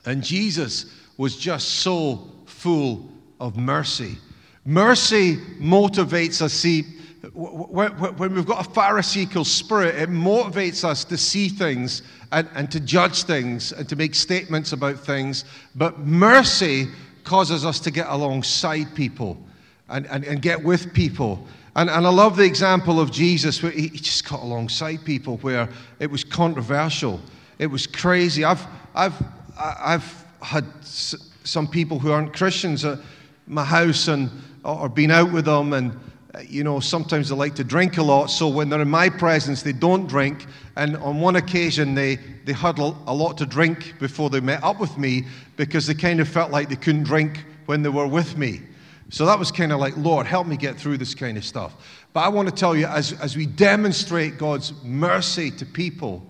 And 0.05 0.23
Jesus 0.23 0.93
was 1.17 1.37
just 1.37 1.69
so 1.69 2.29
full 2.47 3.09
of 3.39 3.57
mercy. 3.57 4.19
Mercy 4.65 5.37
motivates 5.61 6.43
us. 6.43 6.55
See, 6.55 6.83
when 7.33 8.35
we've 8.35 8.47
got 8.47 8.67
a 8.67 8.71
Pharisaical 8.71 9.45
spirit, 9.45 9.95
it 9.95 10.11
motivates 10.11 10.83
us 10.83 11.05
to 11.05 11.17
see 11.17 11.49
things 11.49 12.03
and, 12.33 12.49
and 12.55 12.69
to 12.73 12.81
judge 12.81 13.23
things 13.23 13.71
and 13.71 13.89
to 13.89 13.95
make 13.95 14.17
statements 14.17 14.73
about 14.73 14.99
things. 14.99 15.45
But 15.77 16.01
mercy 16.01 16.89
causes 17.23 17.65
us 17.65 17.79
to 17.81 17.93
get 17.93 18.09
alongside 18.09 18.97
people 18.97 19.39
and, 19.91 20.07
and, 20.07 20.25
and 20.25 20.41
get 20.41 20.63
with 20.63 20.95
people. 20.95 21.47
And, 21.77 21.91
and 21.91 22.07
I 22.07 22.11
love 22.11 22.37
the 22.37 22.45
example 22.45 23.01
of 23.01 23.11
Jesus 23.11 23.63
where 23.63 23.73
he, 23.73 23.89
he 23.89 23.99
just 23.99 24.29
got 24.29 24.41
alongside 24.41 25.05
people 25.05 25.37
where 25.39 25.69
it 25.99 26.11
was 26.11 26.25
controversial. 26.25 27.21
It 27.59 27.67
was 27.67 27.87
crazy. 27.87 28.45
I've, 28.45 28.67
I've, 28.95 29.15
I've 29.59 30.25
had 30.41 30.65
some 30.83 31.69
people 31.69 31.99
who 31.99 32.11
aren't 32.11 32.35
Christians 32.35 32.85
at 32.85 32.99
my 33.47 33.65
house 33.65 34.09
and 34.09 34.31
or 34.65 34.89
been 34.89 35.11
out 35.11 35.33
with 35.33 35.47
them 35.47 35.73
and 35.73 35.99
uh, 36.33 36.41
you 36.49 36.63
know, 36.63 36.79
sometimes 36.79 37.29
they 37.29 37.35
like 37.35 37.57
to 37.57 37.65
drink 37.65 37.99
a 37.99 38.03
lot, 38.03 38.27
so 38.27 38.47
when 38.47 38.69
they're 38.69 38.83
in 38.83 38.89
my 38.89 39.09
presence, 39.09 39.63
they 39.63 39.73
don't 39.73 40.07
drink. 40.07 40.47
And 40.77 40.97
on 40.99 41.21
one 41.21 41.35
occasion, 41.35 41.95
they, 41.95 42.17
they 42.45 42.53
had 42.53 42.79
a 42.79 42.85
lot 43.13 43.37
to 43.39 43.47
drink 43.47 43.99
before 43.99 44.31
they 44.31 44.39
met 44.39 44.63
up 44.63 44.79
with 44.79 44.97
me 44.97 45.25
because 45.57 45.89
they 45.89 45.95
kind 45.95 46.21
of 46.21 46.29
felt 46.29 46.53
like 46.53 46.69
they 46.69 46.77
couldn't 46.77 47.03
drink 47.03 47.45
when 47.67 47.83
they 47.83 47.89
were 47.89 48.07
with 48.07 48.37
me. 48.37 48.61
So 49.11 49.27
that 49.27 49.39
was 49.39 49.51
kind 49.51 49.73
of 49.73 49.81
like, 49.81 49.97
Lord, 49.97 50.27
help 50.27 50.47
me 50.47 50.57
get 50.57 50.77
through 50.77 50.99
this 50.99 51.15
kind 51.15 51.37
of 51.37 51.45
stuff. 51.45 51.75
But 52.13 52.21
I 52.21 52.29
want 52.29 52.49
to 52.49 52.55
tell 52.55 52.77
you, 52.77 52.87
as, 52.87 53.13
as 53.21 53.37
we 53.37 53.45
demonstrate 53.45 54.39
God's 54.39 54.73
mercy 54.85 55.51
to 55.53 55.67
people, 55.67 56.25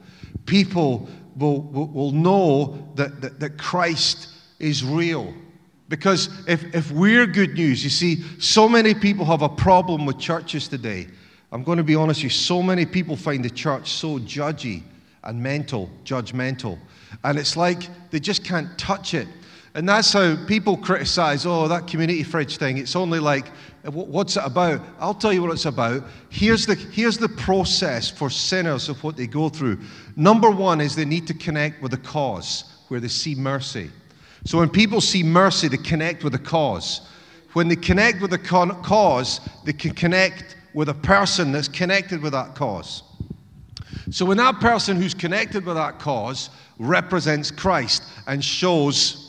people 0.46 1.08
will, 1.36 1.60
will, 1.60 1.88
will 1.88 2.12
know 2.12 2.90
that, 2.94 3.20
that, 3.20 3.38
that 3.40 3.58
Christ 3.58 4.28
is 4.58 4.82
real. 4.82 5.34
Because 5.90 6.28
if, 6.48 6.74
if 6.74 6.90
we're 6.90 7.26
good 7.26 7.54
news, 7.54 7.84
you 7.84 7.90
see, 7.90 8.22
so 8.38 8.68
many 8.68 8.94
people 8.94 9.24
have 9.26 9.42
a 9.42 9.48
problem 9.48 10.06
with 10.06 10.18
churches 10.18 10.68
today. 10.68 11.08
I'm 11.52 11.64
going 11.64 11.78
to 11.78 11.84
be 11.84 11.96
honest 11.96 12.20
with 12.20 12.24
you, 12.24 12.30
so 12.30 12.62
many 12.62 12.86
people 12.86 13.16
find 13.16 13.44
the 13.44 13.50
church 13.50 13.90
so 13.90 14.18
judgy 14.20 14.82
and 15.24 15.42
mental, 15.42 15.90
judgmental. 16.04 16.78
And 17.24 17.38
it's 17.38 17.56
like 17.56 17.88
they 18.10 18.20
just 18.20 18.44
can't 18.44 18.78
touch 18.78 19.14
it. 19.14 19.26
And 19.74 19.88
that's 19.88 20.12
how 20.12 20.36
people 20.46 20.76
criticize, 20.76 21.46
oh, 21.46 21.68
that 21.68 21.86
community 21.86 22.24
fridge 22.24 22.56
thing. 22.56 22.78
It's 22.78 22.96
only 22.96 23.20
like, 23.20 23.48
what's 23.84 24.36
it 24.36 24.42
about? 24.44 24.80
I'll 24.98 25.14
tell 25.14 25.32
you 25.32 25.42
what 25.42 25.52
it's 25.52 25.64
about. 25.64 26.02
Here's 26.28 26.66
the, 26.66 26.74
here's 26.74 27.18
the 27.18 27.28
process 27.28 28.10
for 28.10 28.30
sinners 28.30 28.88
of 28.88 29.02
what 29.04 29.16
they 29.16 29.28
go 29.28 29.48
through. 29.48 29.78
Number 30.16 30.50
one 30.50 30.80
is 30.80 30.96
they 30.96 31.04
need 31.04 31.28
to 31.28 31.34
connect 31.34 31.80
with 31.82 31.92
the 31.92 31.98
cause 31.98 32.64
where 32.88 32.98
they 32.98 33.08
see 33.08 33.36
mercy. 33.36 33.90
So 34.44 34.58
when 34.58 34.70
people 34.70 35.00
see 35.00 35.22
mercy, 35.22 35.68
they 35.68 35.76
connect 35.76 36.24
with 36.24 36.32
the 36.32 36.38
cause. 36.40 37.08
When 37.52 37.68
they 37.68 37.76
connect 37.76 38.20
with 38.20 38.32
the 38.32 38.38
cause, 38.38 39.40
they 39.64 39.72
can 39.72 39.92
connect 39.92 40.56
with 40.74 40.88
a 40.88 40.94
person 40.94 41.52
that's 41.52 41.68
connected 41.68 42.22
with 42.22 42.32
that 42.32 42.56
cause. 42.56 43.04
So 44.10 44.24
when 44.24 44.38
that 44.38 44.58
person 44.58 44.96
who's 44.96 45.14
connected 45.14 45.64
with 45.64 45.76
that 45.76 46.00
cause 46.00 46.50
represents 46.78 47.50
Christ 47.50 48.02
and 48.26 48.44
shows 48.44 49.19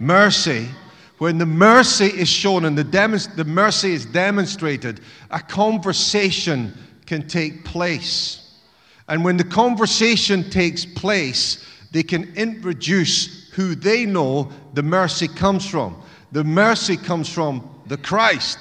mercy, 0.00 0.68
when 1.18 1.38
the 1.38 1.46
mercy 1.46 2.06
is 2.06 2.28
shown 2.28 2.64
and 2.64 2.76
the, 2.76 2.84
demonst- 2.84 3.36
the 3.36 3.44
mercy 3.44 3.92
is 3.92 4.06
demonstrated, 4.06 5.00
a 5.30 5.38
conversation 5.38 6.72
can 7.06 7.28
take 7.28 7.64
place. 7.64 8.56
And 9.08 9.24
when 9.24 9.36
the 9.36 9.44
conversation 9.44 10.48
takes 10.48 10.84
place, 10.84 11.64
they 11.90 12.02
can 12.02 12.32
introduce 12.36 13.50
who 13.50 13.74
they 13.74 14.06
know 14.06 14.50
the 14.74 14.82
mercy 14.82 15.28
comes 15.28 15.68
from. 15.68 16.00
The 16.32 16.44
mercy 16.44 16.96
comes 16.96 17.28
from 17.28 17.68
the 17.86 17.96
Christ. 17.96 18.58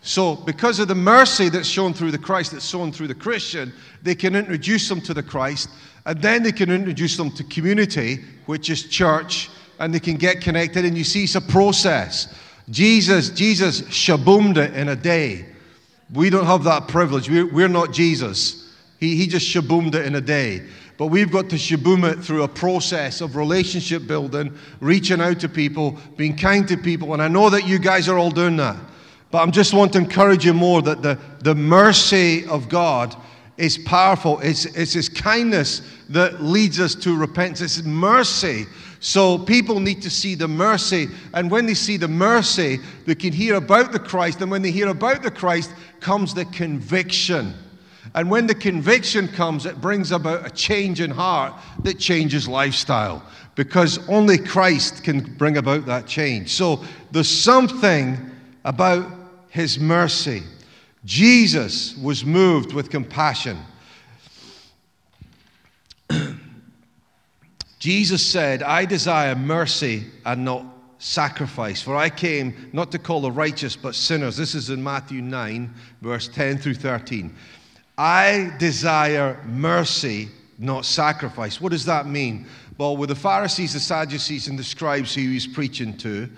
So, 0.00 0.36
because 0.36 0.78
of 0.78 0.88
the 0.88 0.94
mercy 0.94 1.48
that's 1.48 1.68
shown 1.68 1.92
through 1.92 2.12
the 2.12 2.18
Christ, 2.18 2.52
that's 2.52 2.68
shown 2.68 2.92
through 2.92 3.08
the 3.08 3.14
Christian, 3.14 3.72
they 4.02 4.14
can 4.14 4.34
introduce 4.34 4.88
them 4.88 5.00
to 5.02 5.12
the 5.12 5.22
Christ, 5.22 5.68
and 6.06 6.22
then 6.22 6.42
they 6.42 6.52
can 6.52 6.70
introduce 6.70 7.16
them 7.16 7.30
to 7.32 7.44
community, 7.44 8.24
which 8.46 8.70
is 8.70 8.84
church, 8.88 9.50
and 9.78 9.94
they 9.94 10.00
can 10.00 10.16
get 10.16 10.40
connected. 10.40 10.84
And 10.84 10.96
you 10.96 11.04
see, 11.04 11.24
it's 11.24 11.34
a 11.34 11.40
process. 11.40 12.34
Jesus, 12.70 13.30
Jesus 13.30 13.82
shaboomed 13.82 14.56
it 14.56 14.74
in 14.74 14.88
a 14.88 14.96
day. 14.96 15.46
We 16.12 16.30
don't 16.30 16.46
have 16.46 16.64
that 16.64 16.88
privilege. 16.88 17.28
We're, 17.28 17.52
we're 17.52 17.68
not 17.68 17.92
Jesus. 17.92 18.74
He, 18.98 19.16
he 19.16 19.26
just 19.26 19.46
shaboomed 19.46 19.94
it 19.94 20.06
in 20.06 20.14
a 20.14 20.20
day. 20.20 20.62
But 20.98 21.06
we've 21.06 21.30
got 21.30 21.50
to 21.50 21.56
shaboom 21.56 22.10
it 22.10 22.24
through 22.24 22.44
a 22.44 22.48
process 22.48 23.20
of 23.20 23.36
relationship 23.36 24.06
building, 24.06 24.56
reaching 24.80 25.20
out 25.20 25.40
to 25.40 25.48
people, 25.48 25.98
being 26.16 26.36
kind 26.36 26.66
to 26.68 26.76
people. 26.76 27.12
And 27.12 27.22
I 27.22 27.28
know 27.28 27.50
that 27.50 27.66
you 27.66 27.78
guys 27.78 28.08
are 28.08 28.18
all 28.18 28.30
doing 28.30 28.56
that. 28.56 28.76
But 29.30 29.42
I'm 29.42 29.52
just 29.52 29.74
want 29.74 29.92
to 29.92 29.98
encourage 29.98 30.46
you 30.46 30.54
more 30.54 30.80
that 30.82 31.02
the, 31.02 31.18
the 31.40 31.54
mercy 31.54 32.46
of 32.46 32.68
God 32.68 33.14
is 33.58 33.76
powerful. 33.76 34.40
It's, 34.40 34.64
it's 34.64 34.94
His 34.94 35.08
kindness 35.08 35.82
that 36.08 36.42
leads 36.42 36.80
us 36.80 36.94
to 36.96 37.16
repentance. 37.16 37.78
It's 37.78 37.86
mercy. 37.86 38.66
So 39.00 39.38
people 39.38 39.80
need 39.80 40.02
to 40.02 40.10
see 40.10 40.34
the 40.34 40.48
mercy. 40.48 41.08
And 41.34 41.50
when 41.50 41.66
they 41.66 41.74
see 41.74 41.96
the 41.96 42.08
mercy, 42.08 42.78
they 43.04 43.14
can 43.14 43.32
hear 43.32 43.56
about 43.56 43.92
the 43.92 43.98
Christ. 43.98 44.40
And 44.40 44.50
when 44.50 44.62
they 44.62 44.70
hear 44.70 44.88
about 44.88 45.22
the 45.22 45.30
Christ, 45.30 45.72
comes 46.00 46.34
the 46.34 46.44
conviction. 46.46 47.54
And 48.14 48.30
when 48.30 48.46
the 48.46 48.54
conviction 48.54 49.28
comes, 49.28 49.66
it 49.66 49.80
brings 49.80 50.12
about 50.12 50.46
a 50.46 50.50
change 50.50 51.00
in 51.00 51.10
heart 51.10 51.52
that 51.82 51.98
changes 51.98 52.48
lifestyle 52.48 53.22
because 53.56 53.98
only 54.08 54.38
Christ 54.38 55.02
can 55.02 55.34
bring 55.36 55.56
about 55.56 55.86
that 55.86 56.06
change. 56.06 56.52
So 56.52 56.84
there's 57.10 57.28
something 57.28 58.30
about 58.64 59.10
his 59.48 59.78
mercy. 59.78 60.42
Jesus 61.04 61.96
was 61.96 62.24
moved 62.24 62.72
with 62.72 62.90
compassion. 62.90 63.58
Jesus 67.86 68.26
said, 68.26 68.64
I 68.64 68.84
desire 68.84 69.36
mercy 69.36 70.06
and 70.24 70.44
not 70.44 70.66
sacrifice, 70.98 71.80
for 71.80 71.94
I 71.94 72.10
came 72.10 72.68
not 72.72 72.90
to 72.90 72.98
call 72.98 73.20
the 73.20 73.30
righteous 73.30 73.76
but 73.76 73.94
sinners. 73.94 74.36
This 74.36 74.56
is 74.56 74.70
in 74.70 74.82
Matthew 74.82 75.22
9, 75.22 75.72
verse 76.02 76.26
10 76.26 76.58
through 76.58 76.74
13. 76.74 77.32
I 77.96 78.52
desire 78.58 79.40
mercy, 79.46 80.30
not 80.58 80.84
sacrifice. 80.84 81.60
What 81.60 81.70
does 81.70 81.84
that 81.84 82.08
mean? 82.08 82.46
Well, 82.76 82.96
with 82.96 83.10
the 83.10 83.14
Pharisees, 83.14 83.74
the 83.74 83.78
Sadducees, 83.78 84.48
and 84.48 84.58
the 84.58 84.64
scribes 84.64 85.14
who 85.14 85.20
he's 85.20 85.46
preaching 85.46 85.96
to, 85.98 86.28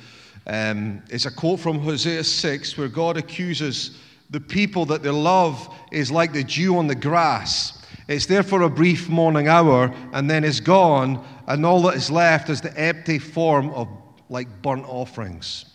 um, 0.48 1.02
it's 1.08 1.24
a 1.24 1.30
quote 1.30 1.60
from 1.60 1.78
Hosea 1.78 2.24
6 2.24 2.76
where 2.76 2.88
God 2.88 3.16
accuses 3.16 3.96
the 4.28 4.40
people 4.40 4.84
that 4.84 5.02
their 5.02 5.12
love 5.12 5.74
is 5.92 6.10
like 6.10 6.34
the 6.34 6.44
dew 6.44 6.76
on 6.76 6.88
the 6.88 6.94
grass. 6.94 7.77
It's 8.08 8.24
there 8.24 8.42
for 8.42 8.62
a 8.62 8.70
brief 8.70 9.08
morning 9.10 9.48
hour 9.48 9.94
and 10.12 10.30
then 10.30 10.42
is 10.42 10.60
gone, 10.60 11.24
and 11.46 11.64
all 11.64 11.82
that 11.82 11.94
is 11.94 12.10
left 12.10 12.48
is 12.48 12.62
the 12.62 12.76
empty 12.78 13.18
form 13.18 13.68
of 13.70 13.86
like 14.30 14.62
burnt 14.62 14.86
offerings. 14.88 15.66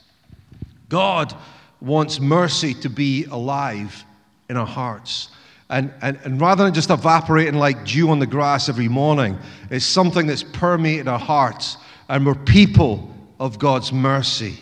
God 0.89 1.35
wants 1.79 2.19
mercy 2.19 2.73
to 2.75 2.89
be 2.89 3.25
alive 3.25 4.03
in 4.49 4.57
our 4.57 4.65
hearts. 4.65 5.29
And, 5.69 5.93
and, 6.01 6.19
and 6.23 6.41
rather 6.41 6.63
than 6.63 6.73
just 6.73 6.89
evaporating 6.89 7.55
like 7.55 7.85
dew 7.85 8.09
on 8.09 8.19
the 8.19 8.27
grass 8.27 8.67
every 8.67 8.87
morning, 8.87 9.37
it's 9.69 9.85
something 9.85 10.27
that's 10.27 10.43
permeated 10.43 11.07
our 11.07 11.19
hearts, 11.19 11.77
and 12.09 12.25
we're 12.25 12.35
people 12.35 13.13
of 13.39 13.59
God's 13.59 13.93
mercy. 13.93 14.57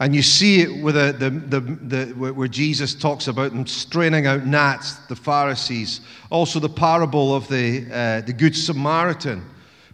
And 0.00 0.14
you 0.14 0.22
see 0.22 0.62
it 0.62 0.82
with 0.82 0.94
the, 0.94 1.12
the, 1.12 1.30
the, 1.30 1.60
the, 1.60 2.32
where 2.32 2.48
Jesus 2.48 2.94
talks 2.94 3.28
about 3.28 3.52
them 3.52 3.66
straining 3.66 4.26
out 4.26 4.46
gnats, 4.46 4.94
the 5.06 5.16
Pharisees. 5.16 6.00
Also, 6.30 6.58
the 6.58 6.68
parable 6.68 7.34
of 7.34 7.46
the, 7.48 7.86
uh, 7.92 8.20
the 8.22 8.32
Good 8.32 8.56
Samaritan, 8.56 9.44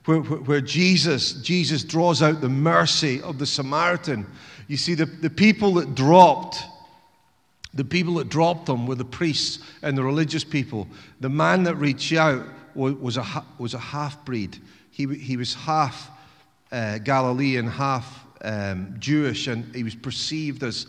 where, 0.05 0.21
where 0.21 0.61
Jesus, 0.61 1.35
Jesus 1.35 1.85
draws 1.85 2.23
out 2.23 2.41
the 2.41 2.49
mercy 2.49 3.21
of 3.23 3.39
the 3.39 3.47
Samaritan. 3.47 4.27
You 4.69 4.77
see, 4.77 4.95
the, 4.95 5.07
the 5.07 5.31
people 5.31 5.75
that 5.75 5.95
dropped, 5.95 6.63
the 7.75 7.85
people 7.85 8.15
that 8.15 8.29
dropped 8.29 8.67
them 8.67 8.87
were 8.87 8.95
the 8.95 9.05
priests 9.05 9.59
and 9.83 9.99
the 9.99 10.05
religious 10.05 10.45
people. 10.45 10.89
The 11.21 11.29
man 11.29 11.65
that 11.65 11.75
reached 11.75 12.13
out 12.13 12.47
was, 12.75 12.95
was 12.95 13.17
a, 13.17 13.45
was 13.59 13.75
a 13.75 13.79
half 13.79 14.25
breed. 14.25 14.59
He, 14.91 15.07
he 15.07 15.37
was 15.37 15.55
half 15.55 16.11
uh, 16.71 16.99
Galilean, 16.99 17.67
half 17.67 18.25
um, 18.43 18.95
Jewish, 18.99 19.47
and 19.47 19.75
he 19.75 19.83
was 19.83 19.95
perceived 19.95 20.63
as 20.63 20.87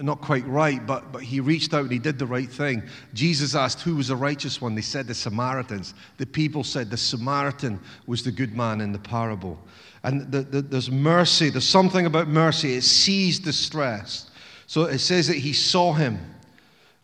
not 0.00 0.20
quite 0.20 0.46
right, 0.46 0.84
but, 0.84 1.12
but 1.12 1.22
he 1.22 1.38
reached 1.40 1.74
out 1.74 1.82
and 1.82 1.92
he 1.92 1.98
did 1.98 2.18
the 2.18 2.26
right 2.26 2.50
thing. 2.50 2.82
Jesus 3.12 3.54
asked 3.54 3.82
who 3.82 3.96
was 3.96 4.08
the 4.08 4.16
righteous 4.16 4.60
one. 4.60 4.74
They 4.74 4.80
said 4.80 5.06
the 5.06 5.14
Samaritans. 5.14 5.94
The 6.18 6.26
people 6.26 6.64
said 6.64 6.90
the 6.90 6.96
Samaritan 6.96 7.78
was 8.06 8.24
the 8.24 8.32
good 8.32 8.56
man 8.56 8.80
in 8.80 8.90
the 8.90 8.98
parable. 8.98 9.58
And 10.02 10.30
the, 10.30 10.42
the, 10.42 10.62
there's 10.62 10.90
mercy, 10.90 11.50
there's 11.50 11.68
something 11.68 12.06
about 12.06 12.28
mercy. 12.28 12.74
It 12.74 12.82
sees 12.82 13.38
distress. 13.38 14.30
So 14.66 14.82
it 14.84 14.98
says 14.98 15.28
that 15.28 15.36
he 15.36 15.52
saw 15.52 15.92
him. 15.92 16.18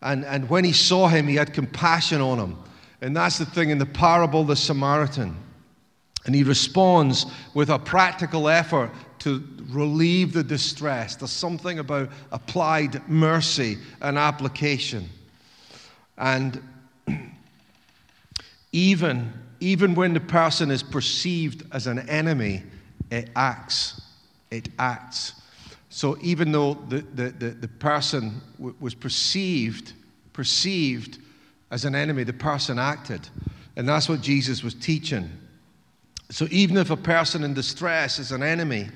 And, 0.02 0.24
and 0.24 0.48
when 0.50 0.64
he 0.64 0.72
saw 0.72 1.08
him, 1.08 1.28
he 1.28 1.36
had 1.36 1.52
compassion 1.52 2.20
on 2.20 2.38
him. 2.38 2.56
And 3.00 3.16
that's 3.16 3.38
the 3.38 3.46
thing 3.46 3.70
in 3.70 3.78
the 3.78 3.86
parable, 3.86 4.44
the 4.44 4.56
Samaritan. 4.56 5.36
And 6.26 6.34
he 6.34 6.42
responds 6.42 7.26
with 7.54 7.70
a 7.70 7.78
practical 7.78 8.48
effort 8.48 8.90
to 9.20 9.46
relieve 9.68 10.32
the 10.32 10.42
distress. 10.42 11.16
There's 11.16 11.30
something 11.30 11.78
about 11.78 12.10
applied 12.32 13.06
mercy 13.08 13.78
and 14.00 14.18
application. 14.18 15.08
And 16.18 16.60
even, 18.72 19.32
even 19.60 19.94
when 19.94 20.14
the 20.14 20.20
person 20.20 20.70
is 20.70 20.82
perceived 20.82 21.64
as 21.72 21.86
an 21.86 22.08
enemy, 22.08 22.62
it 23.10 23.30
acts. 23.36 24.00
It 24.50 24.68
acts. 24.78 25.34
So 25.90 26.16
even 26.22 26.52
though 26.52 26.74
the, 26.74 27.00
the, 27.14 27.30
the, 27.30 27.50
the 27.50 27.68
person 27.68 28.40
w- 28.56 28.76
was 28.80 28.94
perceived, 28.94 29.92
perceived 30.32 31.18
as 31.70 31.84
an 31.84 31.94
enemy, 31.94 32.24
the 32.24 32.32
person 32.32 32.78
acted. 32.78 33.28
And 33.76 33.88
that's 33.88 34.08
what 34.08 34.20
Jesus 34.20 34.62
was 34.62 34.74
teaching. 34.74 35.30
So 36.30 36.46
even 36.50 36.76
if 36.76 36.90
a 36.90 36.96
person 36.96 37.42
in 37.44 37.54
distress 37.54 38.18
is 38.18 38.30
an 38.32 38.42
enemy, 38.42 38.88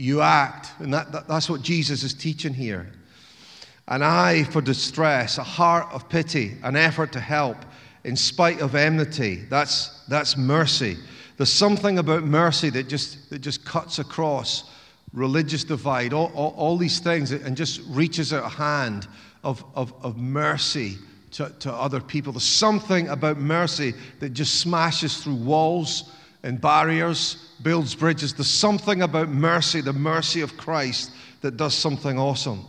you 0.00 0.22
act. 0.22 0.72
And 0.78 0.92
that, 0.94 1.12
that, 1.12 1.28
that's 1.28 1.48
what 1.48 1.62
Jesus 1.62 2.02
is 2.02 2.14
teaching 2.14 2.54
here. 2.54 2.90
An 3.88 4.02
eye 4.02 4.44
for 4.44 4.60
distress, 4.60 5.38
a 5.38 5.42
heart 5.42 5.88
of 5.92 6.08
pity, 6.08 6.56
an 6.62 6.76
effort 6.76 7.12
to 7.12 7.20
help 7.20 7.56
in 8.04 8.16
spite 8.16 8.60
of 8.60 8.74
enmity. 8.74 9.36
That's, 9.48 10.04
that's 10.06 10.36
mercy. 10.36 10.96
There's 11.36 11.52
something 11.52 11.98
about 11.98 12.22
mercy 12.22 12.70
that 12.70 12.88
just, 12.88 13.30
that 13.30 13.40
just 13.40 13.64
cuts 13.64 13.98
across 13.98 14.70
religious 15.12 15.64
divide, 15.64 16.12
all, 16.12 16.30
all, 16.34 16.54
all 16.56 16.76
these 16.76 17.00
things, 17.00 17.32
and 17.32 17.56
just 17.56 17.80
reaches 17.88 18.32
out 18.32 18.44
a 18.44 18.48
hand 18.48 19.08
of, 19.42 19.64
of, 19.74 19.92
of 20.04 20.16
mercy 20.16 20.96
to, 21.32 21.52
to 21.60 21.72
other 21.72 22.00
people. 22.00 22.32
There's 22.32 22.44
something 22.44 23.08
about 23.08 23.38
mercy 23.38 23.94
that 24.20 24.30
just 24.30 24.60
smashes 24.60 25.22
through 25.22 25.34
walls 25.36 26.12
and 26.42 26.60
barriers 26.60 27.52
builds 27.62 27.94
bridges. 27.94 28.34
There's 28.34 28.48
something 28.48 29.02
about 29.02 29.28
mercy, 29.28 29.80
the 29.80 29.92
mercy 29.92 30.40
of 30.40 30.56
Christ, 30.56 31.12
that 31.42 31.56
does 31.56 31.74
something 31.74 32.18
awesome. 32.18 32.64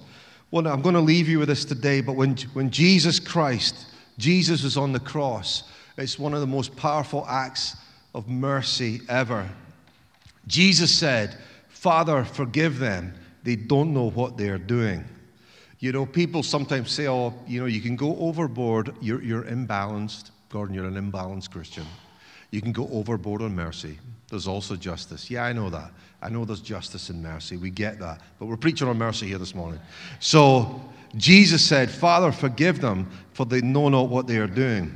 Well, 0.50 0.68
I'm 0.68 0.82
going 0.82 0.96
to 0.96 1.02
leave 1.02 1.30
you 1.30 1.40
with 1.40 1.48
this 1.48 1.66
today, 1.66 2.02
but 2.02 2.16
when, 2.16 2.38
when 2.54 2.70
Jesus 2.70 3.20
Christ, 3.20 3.86
Jesus 4.18 4.64
was 4.64 4.78
on 4.78 4.92
the 4.92 5.00
cross, 5.00 5.64
it's 5.98 6.20
one 6.20 6.34
of 6.34 6.42
the 6.42 6.48
most 6.48 6.76
powerful 6.76 7.26
acts 7.28 7.76
of 8.14 8.28
mercy 8.28 9.02
ever. 9.08 9.50
Jesus 10.48 10.94
said, 10.94 11.38
Father, 11.70 12.24
forgive 12.24 12.80
them. 12.80 13.14
They 13.44 13.56
don't 13.56 13.94
know 13.94 14.10
what 14.10 14.38
they 14.38 14.50
are 14.50 14.58
doing. 14.58 15.06
You 15.80 15.92
know, 15.92 16.06
people 16.06 16.44
sometimes 16.44 16.92
say, 16.92 17.08
oh, 17.08 17.34
you 17.48 17.60
know, 17.60 17.66
you 17.66 17.82
can 17.82 17.96
go 17.96 18.16
overboard. 18.18 18.94
You're, 19.02 19.22
you're 19.24 19.44
imbalanced. 19.44 20.32
Gordon, 20.50 20.76
you're 20.76 20.86
an 20.86 21.12
imbalanced 21.12 21.50
Christian. 21.50 21.86
You 22.52 22.62
can 22.62 22.72
go 22.72 22.88
overboard 22.92 23.42
on 23.42 23.56
mercy. 23.56 23.98
There's 24.30 24.48
also 24.48 24.76
justice. 24.76 25.30
Yeah, 25.30 25.44
I 25.44 25.54
know 25.54 25.70
that. 25.70 25.92
I 26.22 26.30
know 26.30 26.46
there's 26.46 26.62
justice 26.62 27.10
and 27.10 27.24
mercy. 27.24 27.58
We 27.58 27.70
get 27.70 28.00
that. 28.00 28.22
But 28.40 28.46
we're 28.46 28.58
preaching 28.58 28.88
on 28.88 28.98
mercy 28.98 29.28
here 29.28 29.38
this 29.38 29.56
morning. 29.56 29.80
So 30.20 30.82
Jesus 31.16 31.66
said, 31.66 31.90
Father, 31.90 32.32
forgive 32.32 32.80
them, 32.80 33.10
for 33.34 33.46
they 33.46 33.62
know 33.62 33.90
not 33.90 34.10
what 34.10 34.28
they 34.28 34.38
are 34.38 34.48
doing. 34.48 34.96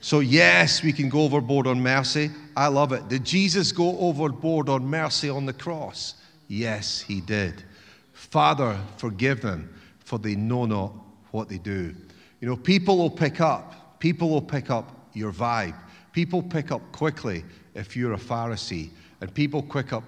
So, 0.00 0.20
yes, 0.20 0.82
we 0.82 0.92
can 0.92 1.08
go 1.08 1.22
overboard 1.22 1.66
on 1.66 1.80
mercy. 1.80 2.30
I 2.54 2.66
love 2.66 2.92
it. 2.92 3.08
Did 3.08 3.24
Jesus 3.24 3.72
go 3.72 3.98
overboard 3.98 4.68
on 4.68 4.84
mercy 4.84 5.30
on 5.30 5.46
the 5.46 5.54
cross? 5.54 6.16
Yes, 6.46 7.00
he 7.00 7.22
did. 7.22 7.64
Father, 8.12 8.78
forgive 8.98 9.40
them, 9.40 9.72
for 10.00 10.18
they 10.18 10.34
know 10.34 10.66
not 10.66 10.92
what 11.30 11.48
they 11.48 11.56
do. 11.56 11.94
You 12.40 12.48
know, 12.48 12.56
people 12.56 12.98
will 12.98 13.10
pick 13.10 13.40
up, 13.40 13.98
people 13.98 14.28
will 14.28 14.42
pick 14.42 14.68
up 14.68 15.08
your 15.14 15.32
vibe. 15.32 15.74
People 16.14 16.42
pick 16.42 16.70
up 16.70 16.80
quickly 16.92 17.44
if 17.74 17.96
you're 17.96 18.14
a 18.14 18.18
Pharisee, 18.18 18.90
and 19.20 19.34
people 19.34 19.62
quick 19.62 19.92
up, 19.92 20.04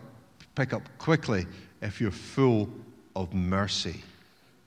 pick 0.55 0.73
up 0.73 0.83
quickly 0.99 1.45
if 1.83 2.01
you're 2.01 2.12
full 2.12 2.71
of 3.16 3.35
mercy. 3.35 4.01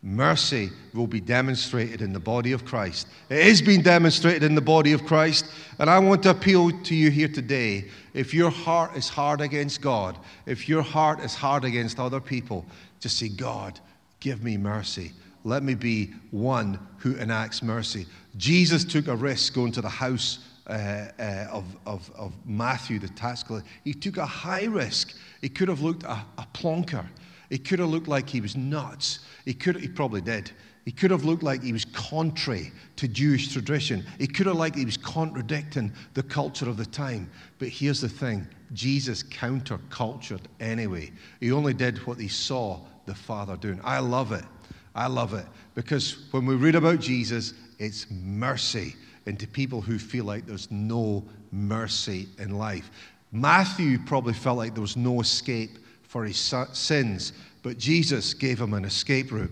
Mercy 0.01 0.69
will 0.93 1.07
be 1.07 1.21
demonstrated 1.21 2.01
in 2.01 2.13
the 2.13 2.19
body 2.19 2.51
of 2.51 2.65
Christ. 2.65 3.07
It 3.29 3.45
is 3.45 3.61
being 3.61 3.81
demonstrated 3.81 4.43
in 4.43 4.55
the 4.55 4.61
body 4.61 4.93
of 4.93 5.05
Christ. 5.05 5.45
And 5.77 5.89
I 5.89 5.99
want 5.99 6.23
to 6.23 6.29
appeal 6.29 6.71
to 6.71 6.95
you 6.95 7.09
here 7.09 7.27
today. 7.27 7.85
If 8.13 8.33
your 8.33 8.49
heart 8.49 8.95
is 8.95 9.09
hard 9.09 9.41
against 9.41 9.81
God, 9.81 10.17
if 10.45 10.69
your 10.69 10.81
heart 10.81 11.19
is 11.21 11.35
hard 11.35 11.65
against 11.65 11.99
other 11.99 12.21
people, 12.21 12.65
just 12.99 13.17
say, 13.17 13.27
God, 13.27 13.79
give 14.21 14.41
me 14.41 14.57
mercy. 14.57 15.11
Let 15.43 15.63
me 15.63 15.73
be 15.73 16.13
one 16.31 16.79
who 16.97 17.15
enacts 17.15 17.61
mercy. 17.61 18.05
Jesus 18.37 18.85
took 18.85 19.07
a 19.07 19.15
risk 19.15 19.53
going 19.53 19.71
to 19.73 19.81
the 19.81 19.89
house 19.89 20.39
uh, 20.69 21.07
uh, 21.19 21.47
of, 21.51 21.65
of, 21.87 22.11
of, 22.15 22.33
Matthew, 22.45 22.99
the 22.99 23.09
tax 23.09 23.41
collector. 23.41 23.67
He 23.83 23.93
took 23.93 24.17
a 24.17 24.25
high 24.25 24.65
risk. 24.65 25.15
He 25.41 25.49
could 25.49 25.67
have 25.67 25.81
looked 25.81 26.03
a, 26.03 26.23
a 26.37 26.47
plonker. 26.53 27.05
He 27.49 27.57
could 27.57 27.79
have 27.79 27.89
looked 27.89 28.07
like 28.07 28.29
he 28.29 28.39
was 28.39 28.55
nuts. 28.55 29.19
He, 29.45 29.55
could, 29.55 29.77
he 29.77 29.87
probably 29.87 30.21
did. 30.21 30.51
He 30.85 30.91
could 30.91 31.09
have 31.09 31.25
looked 31.25 31.41
like 31.41 31.63
he 31.63 31.73
was 31.73 31.85
contrary 31.85 32.71
to 32.97 33.07
Jewish 33.07 33.51
tradition. 33.51 34.05
He 34.19 34.27
could 34.27 34.45
have 34.45 34.57
like 34.57 34.75
he 34.75 34.85
was 34.85 34.97
contradicting 34.97 35.91
the 36.13 36.23
culture 36.23 36.69
of 36.69 36.77
the 36.77 36.85
time. 36.85 37.29
But 37.57 37.69
here's 37.69 38.01
the 38.01 38.09
thing 38.09 38.47
Jesus 38.73 39.23
countercultured 39.23 40.41
anyway. 40.59 41.11
He 41.39 41.51
only 41.51 41.73
did 41.73 41.97
what 42.05 42.19
he 42.19 42.27
saw 42.27 42.79
the 43.07 43.15
Father 43.15 43.57
doing. 43.57 43.81
I 43.83 43.99
love 43.99 44.31
it. 44.31 44.45
I 44.93 45.07
love 45.07 45.33
it. 45.33 45.45
Because 45.73 46.27
when 46.31 46.45
we 46.45 46.55
read 46.55 46.75
about 46.75 46.99
Jesus, 46.99 47.53
it's 47.79 48.05
mercy 48.11 48.95
into 49.29 49.47
people 49.47 49.79
who 49.79 49.97
feel 49.97 50.25
like 50.25 50.45
there's 50.45 50.69
no 50.71 51.23
mercy 51.51 52.27
in 52.39 52.57
life. 52.57 52.91
Matthew 53.31 53.99
probably 53.99 54.33
felt 54.33 54.57
like 54.57 54.73
there 54.73 54.81
was 54.81 54.97
no 54.97 55.21
escape 55.21 55.77
for 56.01 56.25
his 56.25 56.53
sins, 56.73 57.33
but 57.61 57.77
Jesus 57.77 58.33
gave 58.33 58.59
him 58.59 58.73
an 58.73 58.83
escape 58.83 59.31
route. 59.31 59.51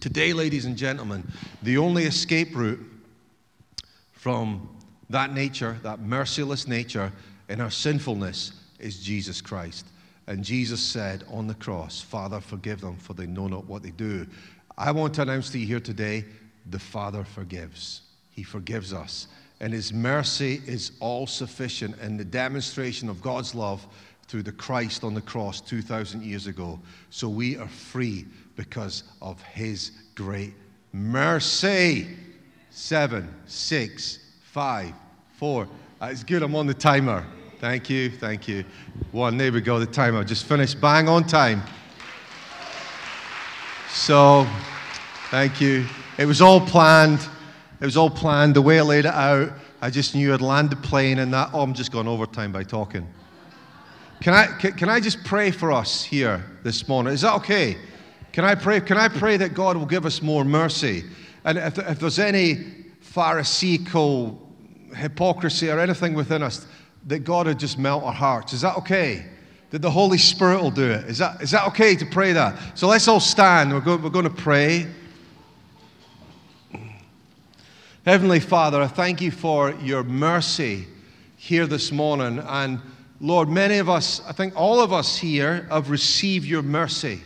Today, 0.00 0.32
ladies 0.32 0.66
and 0.66 0.76
gentlemen, 0.76 1.26
the 1.62 1.78
only 1.78 2.04
escape 2.04 2.54
route 2.54 2.80
from 4.12 4.68
that 5.08 5.32
nature, 5.32 5.78
that 5.82 6.00
merciless 6.00 6.68
nature, 6.68 7.10
in 7.48 7.60
our 7.60 7.70
sinfulness 7.70 8.52
is 8.78 9.02
Jesus 9.02 9.40
Christ. 9.40 9.86
And 10.26 10.44
Jesus 10.44 10.80
said 10.80 11.24
on 11.28 11.46
the 11.46 11.54
cross, 11.54 12.00
Father, 12.00 12.40
forgive 12.40 12.82
them, 12.82 12.96
for 12.96 13.14
they 13.14 13.26
know 13.26 13.48
not 13.48 13.64
what 13.64 13.82
they 13.82 13.90
do. 13.90 14.26
I 14.76 14.92
want 14.92 15.14
to 15.14 15.22
announce 15.22 15.50
to 15.50 15.58
you 15.58 15.66
here 15.66 15.80
today 15.80 16.26
the 16.68 16.78
Father 16.78 17.24
forgives. 17.24 18.02
He 18.40 18.44
forgives 18.44 18.94
us. 18.94 19.26
And 19.60 19.70
His 19.70 19.92
mercy 19.92 20.62
is 20.66 20.92
all 20.98 21.26
sufficient 21.26 21.98
in 21.98 22.16
the 22.16 22.24
demonstration 22.24 23.10
of 23.10 23.20
God's 23.20 23.54
love 23.54 23.86
through 24.28 24.44
the 24.44 24.52
Christ 24.52 25.04
on 25.04 25.12
the 25.12 25.20
cross 25.20 25.60
2,000 25.60 26.22
years 26.22 26.46
ago. 26.46 26.80
So 27.10 27.28
we 27.28 27.58
are 27.58 27.68
free 27.68 28.24
because 28.56 29.02
of 29.20 29.42
His 29.42 29.90
great 30.14 30.54
mercy. 30.94 32.16
Seven, 32.70 33.28
six, 33.44 34.20
five, 34.40 34.94
four. 35.36 35.64
Uh, 36.00 36.08
That's 36.08 36.24
good. 36.24 36.42
I'm 36.42 36.56
on 36.56 36.66
the 36.66 36.72
timer. 36.72 37.26
Thank 37.58 37.90
you. 37.90 38.10
Thank 38.10 38.48
you. 38.48 38.64
One. 39.12 39.36
There 39.36 39.52
we 39.52 39.60
go. 39.60 39.78
The 39.78 39.84
timer 39.84 40.24
just 40.24 40.46
finished. 40.46 40.80
Bang 40.80 41.10
on 41.10 41.24
time. 41.24 41.62
So, 43.90 44.46
thank 45.30 45.60
you. 45.60 45.84
It 46.16 46.24
was 46.24 46.40
all 46.40 46.62
planned. 46.62 47.20
It 47.80 47.84
was 47.84 47.96
all 47.96 48.10
planned. 48.10 48.54
The 48.54 48.62
way 48.62 48.78
I 48.78 48.82
laid 48.82 49.06
it 49.06 49.14
out, 49.14 49.52
I 49.80 49.88
just 49.88 50.14
knew 50.14 50.34
I'd 50.34 50.42
land 50.42 50.70
the 50.70 50.76
plane 50.76 51.18
and 51.18 51.32
that. 51.32 51.50
Oh, 51.54 51.62
I'm 51.62 51.72
just 51.72 51.90
going 51.90 52.06
overtime 52.06 52.52
by 52.52 52.62
talking. 52.62 53.08
Can 54.20 54.34
I, 54.34 54.46
can, 54.58 54.72
can 54.72 54.88
I 54.90 55.00
just 55.00 55.24
pray 55.24 55.50
for 55.50 55.72
us 55.72 56.04
here 56.04 56.44
this 56.62 56.86
morning? 56.88 57.14
Is 57.14 57.22
that 57.22 57.34
okay? 57.36 57.78
Can 58.32 58.44
I 58.44 58.54
pray? 58.54 58.80
Can 58.80 58.98
I 58.98 59.08
pray 59.08 59.38
that 59.38 59.54
God 59.54 59.78
will 59.78 59.86
give 59.86 60.04
us 60.04 60.20
more 60.20 60.44
mercy? 60.44 61.04
And 61.44 61.56
if, 61.56 61.78
if 61.78 61.98
there's 61.98 62.18
any 62.18 62.66
Pharisaical 63.00 64.38
hypocrisy 64.94 65.70
or 65.70 65.80
anything 65.80 66.12
within 66.12 66.42
us, 66.42 66.66
that 67.06 67.20
God 67.20 67.46
would 67.46 67.58
just 67.58 67.78
melt 67.78 68.04
our 68.04 68.12
hearts. 68.12 68.52
Is 68.52 68.60
that 68.60 68.76
okay? 68.76 69.24
That 69.70 69.80
the 69.80 69.90
Holy 69.90 70.18
Spirit 70.18 70.60
will 70.62 70.70
do 70.70 70.90
it. 70.90 71.06
Is 71.06 71.16
that, 71.18 71.40
is 71.40 71.50
that 71.52 71.66
okay 71.68 71.96
to 71.96 72.04
pray 72.04 72.32
that? 72.34 72.78
So 72.78 72.88
let's 72.88 73.08
all 73.08 73.20
stand. 73.20 73.72
We're 73.72 73.96
we're 73.96 74.10
going 74.10 74.24
to 74.24 74.30
pray. 74.30 74.86
Heavenly 78.06 78.40
Father, 78.40 78.80
I 78.80 78.86
thank 78.86 79.20
you 79.20 79.30
for 79.30 79.72
your 79.72 80.02
mercy 80.02 80.86
here 81.36 81.66
this 81.66 81.92
morning. 81.92 82.38
And 82.38 82.80
Lord, 83.20 83.50
many 83.50 83.76
of 83.76 83.90
us, 83.90 84.22
I 84.26 84.32
think 84.32 84.56
all 84.56 84.80
of 84.80 84.90
us 84.90 85.18
here, 85.18 85.66
have 85.70 85.90
received 85.90 86.46
your 86.46 86.62
mercy, 86.62 87.20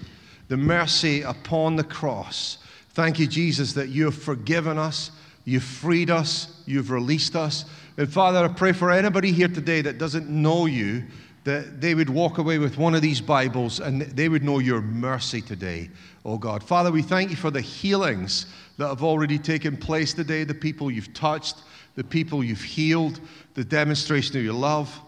the 0.48 0.56
mercy 0.56 1.22
upon 1.22 1.76
the 1.76 1.84
cross. 1.84 2.58
Thank 2.90 3.20
you, 3.20 3.28
Jesus, 3.28 3.72
that 3.74 3.90
you 3.90 4.06
have 4.06 4.20
forgiven 4.20 4.76
us, 4.76 5.12
you've 5.44 5.62
freed 5.62 6.10
us, 6.10 6.60
you've 6.66 6.90
released 6.90 7.37
us. 7.37 7.66
And 7.96 8.12
Father, 8.12 8.44
I 8.44 8.48
pray 8.48 8.72
for 8.72 8.90
anybody 8.90 9.30
here 9.30 9.46
today 9.46 9.80
that 9.82 9.98
doesn't 9.98 10.28
know 10.28 10.66
you, 10.66 11.04
that 11.44 11.80
they 11.80 11.94
would 11.94 12.09
walk 12.09 12.38
away 12.38 12.59
with 12.59 12.78
one 12.78 12.94
of 12.94 13.02
these 13.02 13.20
Bibles 13.20 13.78
and 13.78 14.02
they 14.02 14.28
would 14.28 14.42
know 14.42 14.59
your 14.59 14.80
mercy 14.80 15.42
today, 15.42 15.90
oh 16.24 16.38
God. 16.38 16.64
Father, 16.64 16.90
we 16.90 17.02
thank 17.02 17.30
you 17.30 17.37
for 17.37 17.50
the 17.50 17.61
healings 17.61 18.46
that 18.78 18.88
have 18.88 19.04
already 19.04 19.38
taken 19.38 19.76
place 19.76 20.14
today, 20.14 20.44
the 20.44 20.54
people 20.54 20.90
you've 20.90 21.12
touched, 21.12 21.59
the 21.94 22.04
people 22.04 22.42
you've 22.42 22.62
healed, 22.62 23.20
the 23.54 23.64
demonstration 23.64 24.37
of 24.38 24.42
your 24.44 24.54
love, 24.54 24.98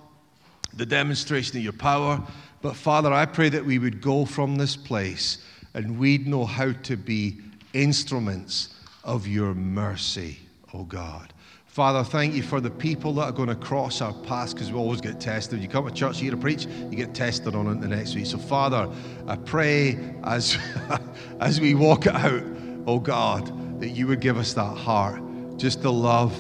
the 0.75 0.87
demonstration 0.87 1.57
of 1.57 1.65
your 1.65 1.73
power. 1.73 2.23
But 2.61 2.77
Father, 2.77 3.13
I 3.13 3.25
pray 3.25 3.49
that 3.49 3.65
we 3.65 3.79
would 3.79 4.03
go 4.03 4.27
from 4.27 4.57
this 4.57 4.77
place 4.77 5.39
and 5.75 5.99
we'd 5.99 6.27
know 6.27 6.45
how 6.45 6.73
to 6.73 6.97
be 6.97 7.39
instruments 7.73 8.75
of 9.05 9.27
your 9.27 9.55
mercy, 9.55 10.39
oh 10.75 10.85
God. 10.85 11.33
Father, 11.77 12.03
thank 12.03 12.33
you 12.33 12.43
for 12.43 12.59
the 12.59 12.71
people 12.71 13.13
that 13.13 13.25
are 13.25 13.33
going 13.33 13.51
to 13.51 13.55
cross 13.55 14.01
our 14.01 14.15
paths 14.15 14.55
because 14.55 14.73
we 14.73 14.79
always 14.79 15.03
get 15.03 15.21
tested. 15.21 15.61
You 15.61 15.69
come 15.69 15.87
to 15.87 15.93
church 15.93 16.21
here 16.21 16.31
to 16.31 16.37
preach, 16.39 16.65
you 16.65 16.97
get 16.97 17.13
tested 17.13 17.55
on 17.55 17.67
it 17.67 17.83
the 17.83 17.89
next 17.89 18.15
week. 18.15 18.25
So, 18.25 18.39
Father, 18.39 18.91
I 19.27 19.37
pray 19.37 19.99
as, 20.25 20.57
as 21.41 21.61
we 21.61 21.75
walk 21.75 22.07
out, 22.07 22.43
oh 22.87 22.99
God, 22.99 23.79
that 23.79 23.89
you 23.89 24.07
would 24.07 24.23
give 24.23 24.39
us 24.39 24.55
that 24.55 24.75
heart 24.75 25.21
just 25.59 25.83
to 25.83 25.91
love, 25.91 26.35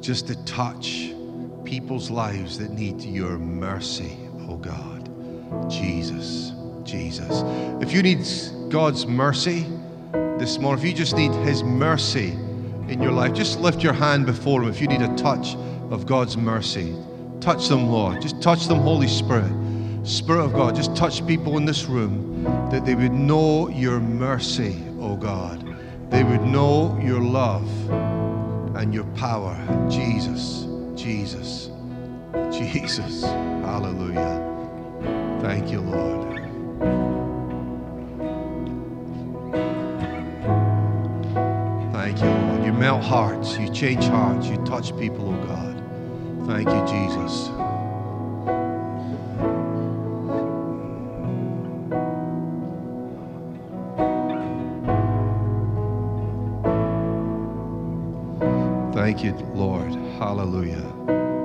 just 0.00 0.28
to 0.28 0.44
touch 0.46 1.12
people's 1.64 2.10
lives 2.10 2.56
that 2.56 2.70
need 2.70 3.02
your 3.02 3.38
mercy, 3.38 4.16
oh 4.48 4.56
God. 4.56 5.70
Jesus, 5.70 6.52
Jesus. 6.84 7.42
If 7.82 7.92
you 7.92 8.02
need 8.02 8.26
God's 8.70 9.04
mercy 9.04 9.66
this 10.38 10.56
morning, 10.56 10.82
if 10.82 10.90
you 10.90 10.96
just 10.96 11.16
need 11.16 11.32
His 11.44 11.62
mercy, 11.62 12.34
in 12.90 13.00
your 13.00 13.12
life, 13.12 13.32
just 13.32 13.60
lift 13.60 13.82
your 13.82 13.92
hand 13.92 14.26
before 14.26 14.62
Him 14.62 14.68
if 14.68 14.80
you 14.80 14.88
need 14.88 15.00
a 15.00 15.14
touch 15.16 15.54
of 15.90 16.06
God's 16.06 16.36
mercy. 16.36 16.94
Touch 17.40 17.68
them, 17.68 17.88
Lord. 17.88 18.20
Just 18.20 18.42
touch 18.42 18.66
them, 18.66 18.78
Holy 18.80 19.06
Spirit. 19.06 19.52
Spirit 20.02 20.44
of 20.44 20.52
God, 20.52 20.74
just 20.74 20.96
touch 20.96 21.24
people 21.26 21.56
in 21.56 21.64
this 21.64 21.84
room 21.84 22.42
that 22.70 22.84
they 22.84 22.94
would 22.94 23.12
know 23.12 23.68
your 23.68 24.00
mercy, 24.00 24.82
oh 24.98 25.16
God. 25.16 25.64
They 26.10 26.24
would 26.24 26.42
know 26.42 26.98
your 27.02 27.20
love 27.20 27.68
and 28.76 28.92
your 28.92 29.04
power. 29.14 29.56
Jesus, 29.88 30.66
Jesus, 31.00 31.70
Jesus. 32.50 33.22
Hallelujah. 33.22 34.46
Thank 35.40 35.70
you, 35.70 35.80
Lord. 35.80 36.28
Thank 41.92 42.20
you, 42.20 42.28
Lord. 42.28 42.59
Melt 42.80 43.04
hearts, 43.04 43.58
you 43.58 43.68
change 43.68 44.04
hearts, 44.04 44.46
you 44.46 44.56
touch 44.64 44.96
people, 44.96 45.28
oh 45.28 45.46
God. 45.46 45.76
Thank 46.46 46.66
you, 46.66 46.80
Jesus. 46.88 47.48
Thank 58.94 59.22
you, 59.24 59.32
Lord. 59.54 59.92
Hallelujah. 60.18 60.80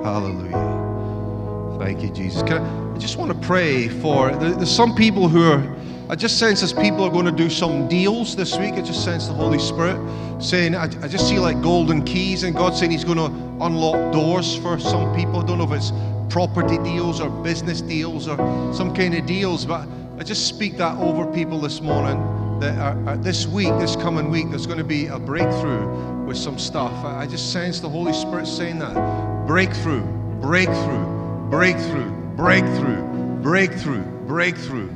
Hallelujah. 0.02 1.76
Thank 1.78 2.02
you, 2.02 2.08
Jesus. 2.08 2.40
I, 2.44 2.56
I, 2.94 2.98
just 2.98 3.18
want 3.18 3.30
to 3.30 3.46
pray 3.46 3.88
for 3.88 4.34
there's 4.36 4.74
some 4.74 4.94
people 4.94 5.28
who 5.28 5.42
are 5.42 5.75
I 6.08 6.14
just 6.14 6.38
sense 6.38 6.62
as 6.62 6.72
people 6.72 7.02
are 7.02 7.10
going 7.10 7.24
to 7.24 7.32
do 7.32 7.50
some 7.50 7.88
deals 7.88 8.36
this 8.36 8.56
week. 8.56 8.74
I 8.74 8.80
just 8.80 9.02
sense 9.02 9.26
the 9.26 9.32
Holy 9.32 9.58
Spirit 9.58 9.98
saying, 10.40 10.76
I, 10.76 10.84
I 10.84 11.08
just 11.08 11.28
see 11.28 11.40
like 11.40 11.60
golden 11.60 12.04
keys, 12.04 12.44
and 12.44 12.54
God 12.54 12.76
saying 12.76 12.92
He's 12.92 13.02
going 13.02 13.18
to 13.18 13.24
unlock 13.64 14.12
doors 14.12 14.56
for 14.58 14.78
some 14.78 15.14
people. 15.16 15.40
I 15.40 15.46
don't 15.46 15.58
know 15.58 15.64
if 15.64 15.72
it's 15.72 15.90
property 16.32 16.78
deals 16.78 17.20
or 17.20 17.28
business 17.28 17.80
deals 17.80 18.28
or 18.28 18.36
some 18.72 18.94
kind 18.94 19.14
of 19.14 19.26
deals, 19.26 19.64
but 19.64 19.88
I 20.18 20.22
just 20.22 20.46
speak 20.46 20.76
that 20.76 20.96
over 20.98 21.26
people 21.32 21.60
this 21.60 21.80
morning. 21.80 22.34
That 22.60 22.78
are, 22.78 23.08
are 23.10 23.16
this 23.18 23.46
week, 23.46 23.68
this 23.80 23.96
coming 23.96 24.30
week, 24.30 24.48
there's 24.48 24.64
going 24.64 24.78
to 24.78 24.84
be 24.84 25.08
a 25.08 25.18
breakthrough 25.18 26.24
with 26.24 26.38
some 26.38 26.58
stuff. 26.58 26.92
I, 27.04 27.22
I 27.22 27.26
just 27.26 27.52
sense 27.52 27.80
the 27.80 27.88
Holy 27.88 28.12
Spirit 28.12 28.46
saying 28.46 28.78
that 28.78 29.46
breakthrough, 29.46 30.02
breakthrough, 30.40 31.50
breakthrough, 31.50 32.10
breakthrough, 32.36 33.02
breakthrough, 33.42 33.42
breakthrough 33.42 34.16
breakthrough 34.26 34.95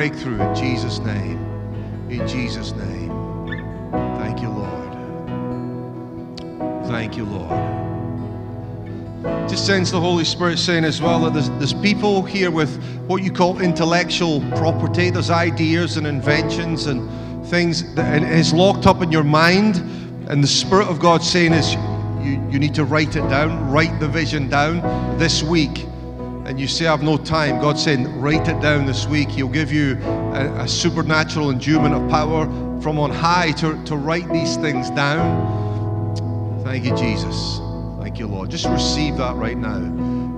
in 0.00 0.54
Jesus' 0.54 0.98
name. 1.00 1.38
In 2.10 2.26
Jesus' 2.26 2.72
name. 2.72 3.08
Thank 4.16 4.40
you, 4.40 4.48
Lord. 4.48 4.92
Thank 6.86 7.16
you, 7.16 7.24
Lord. 7.24 7.50
Just 9.48 9.66
sense 9.66 9.90
the 9.90 10.00
Holy 10.00 10.24
Spirit 10.24 10.58
saying 10.58 10.84
as 10.84 11.00
well 11.00 11.20
that 11.20 11.34
there's, 11.34 11.50
there's 11.50 11.74
people 11.74 12.22
here 12.22 12.50
with 12.50 12.82
what 13.06 13.22
you 13.22 13.30
call 13.30 13.60
intellectual 13.60 14.40
property. 14.56 15.10
There's 15.10 15.30
ideas 15.30 15.96
and 15.96 16.06
inventions 16.06 16.86
and 16.86 17.08
things 17.48 17.94
that 17.94 18.22
and 18.22 18.24
it's 18.24 18.52
locked 18.52 18.86
up 18.86 19.02
in 19.02 19.12
your 19.12 19.24
mind. 19.24 19.76
And 20.28 20.42
the 20.42 20.48
Spirit 20.48 20.88
of 20.88 21.00
God 21.00 21.22
saying 21.22 21.52
is 21.52 21.74
you, 22.24 22.40
you 22.50 22.58
need 22.58 22.74
to 22.74 22.84
write 22.84 23.16
it 23.16 23.28
down, 23.28 23.70
write 23.70 24.00
the 24.00 24.08
vision 24.08 24.48
down 24.48 24.80
this 25.18 25.42
week 25.42 25.86
and 26.44 26.58
you 26.58 26.66
say, 26.66 26.86
I've 26.86 27.02
no 27.02 27.16
time, 27.16 27.60
God's 27.60 27.82
saying, 27.82 28.20
write 28.20 28.48
it 28.48 28.60
down 28.60 28.86
this 28.86 29.06
week. 29.06 29.28
He'll 29.28 29.48
give 29.48 29.72
you 29.72 29.98
a, 30.02 30.62
a 30.62 30.68
supernatural 30.68 31.50
endowment 31.50 31.94
of 31.94 32.10
power 32.10 32.46
from 32.80 32.98
on 32.98 33.10
high 33.10 33.52
to, 33.52 33.82
to 33.84 33.96
write 33.96 34.28
these 34.32 34.56
things 34.56 34.90
down. 34.90 36.62
Thank 36.64 36.84
you, 36.84 36.96
Jesus. 36.96 37.60
Thank 38.00 38.18
you, 38.18 38.26
Lord. 38.26 38.50
Just 38.50 38.66
receive 38.66 39.16
that 39.18 39.36
right 39.36 39.56
now. 39.56 39.78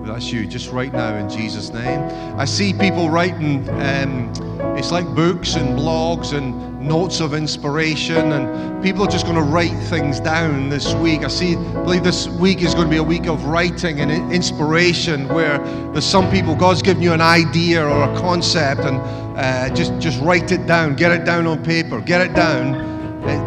That's 0.04 0.30
you, 0.30 0.46
just 0.46 0.70
right 0.70 0.92
now 0.92 1.16
in 1.16 1.30
Jesus' 1.30 1.70
name. 1.70 2.00
I 2.38 2.44
see 2.44 2.74
people 2.74 3.08
writing, 3.08 3.68
um, 3.70 4.32
it's 4.76 4.90
like 4.92 5.06
books 5.14 5.54
and 5.54 5.78
blogs 5.78 6.32
and 6.32 6.80
notes 6.80 7.20
of 7.20 7.32
inspiration, 7.32 8.32
and 8.32 8.82
people 8.82 9.04
are 9.04 9.10
just 9.10 9.24
going 9.24 9.36
to 9.36 9.42
write 9.42 9.76
things 9.88 10.20
down 10.20 10.68
this 10.68 10.94
week. 10.94 11.24
I 11.24 11.28
see, 11.28 11.56
believe 11.56 12.04
this 12.04 12.28
week 12.28 12.60
is 12.60 12.74
going 12.74 12.86
to 12.86 12.90
be 12.90 12.98
a 12.98 13.02
week 13.02 13.26
of 13.26 13.44
writing 13.44 14.00
and 14.00 14.10
inspiration, 14.32 15.28
where 15.28 15.58
there's 15.92 16.04
some 16.04 16.30
people 16.30 16.54
God's 16.54 16.82
given 16.82 17.02
you 17.02 17.12
an 17.12 17.20
idea 17.20 17.84
or 17.84 18.02
a 18.02 18.18
concept, 18.18 18.82
and 18.82 18.98
uh, 19.38 19.74
just 19.74 19.98
just 19.98 20.20
write 20.20 20.52
it 20.52 20.66
down, 20.66 20.94
get 20.94 21.10
it 21.12 21.24
down 21.24 21.46
on 21.46 21.62
paper, 21.64 22.00
get 22.00 22.20
it 22.20 22.34
down. 22.34 22.92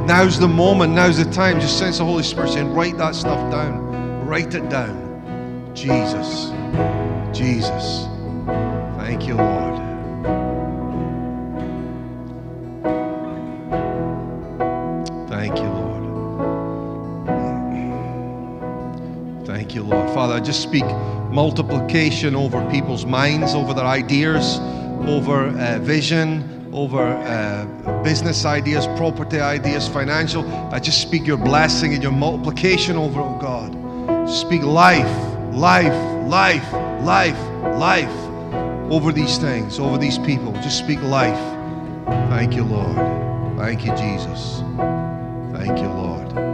Now's 0.07 0.39
the 0.39 0.47
moment, 0.47 0.93
now's 0.93 1.23
the 1.23 1.31
time. 1.31 1.59
Just 1.59 1.77
sense 1.77 1.99
the 1.99 2.05
Holy 2.05 2.23
Spirit 2.23 2.49
saying, 2.49 2.73
write 2.73 2.97
that 2.97 3.13
stuff 3.13 3.51
down, 3.51 4.25
write 4.25 4.55
it 4.55 4.67
down. 4.69 5.05
Jesus. 5.75 6.51
Jesus. 7.37 8.07
Thank 8.97 9.27
you, 9.27 9.35
Lord. 9.35 9.66
I 20.37 20.39
just 20.39 20.61
speak 20.61 20.85
multiplication 21.31 22.35
over 22.35 22.63
people's 22.69 23.07
minds, 23.07 23.55
over 23.55 23.73
their 23.73 23.87
ideas, 23.87 24.59
over 25.07 25.47
uh, 25.47 25.79
vision, 25.79 26.69
over 26.71 27.01
uh, 27.01 28.03
business 28.03 28.45
ideas, 28.45 28.85
property 28.97 29.39
ideas, 29.39 29.87
financial. 29.87 30.47
I 30.71 30.77
just 30.77 31.01
speak 31.01 31.25
your 31.25 31.37
blessing 31.37 31.95
and 31.95 32.03
your 32.03 32.11
multiplication 32.11 32.97
over, 32.97 33.19
oh 33.19 33.39
God. 33.41 34.29
Speak 34.29 34.61
life, 34.61 35.09
life, 35.55 36.27
life, 36.27 36.71
life, 37.01 37.39
life 37.79 38.27
over 38.91 39.11
these 39.11 39.39
things, 39.39 39.79
over 39.79 39.97
these 39.97 40.19
people. 40.19 40.53
Just 40.61 40.77
speak 40.77 41.01
life. 41.01 41.39
Thank 42.29 42.53
you, 42.53 42.63
Lord. 42.63 42.95
Thank 43.57 43.85
you, 43.85 43.91
Jesus. 43.95 44.61
Thank 45.51 45.79
you, 45.79 45.87
Lord. 45.87 46.46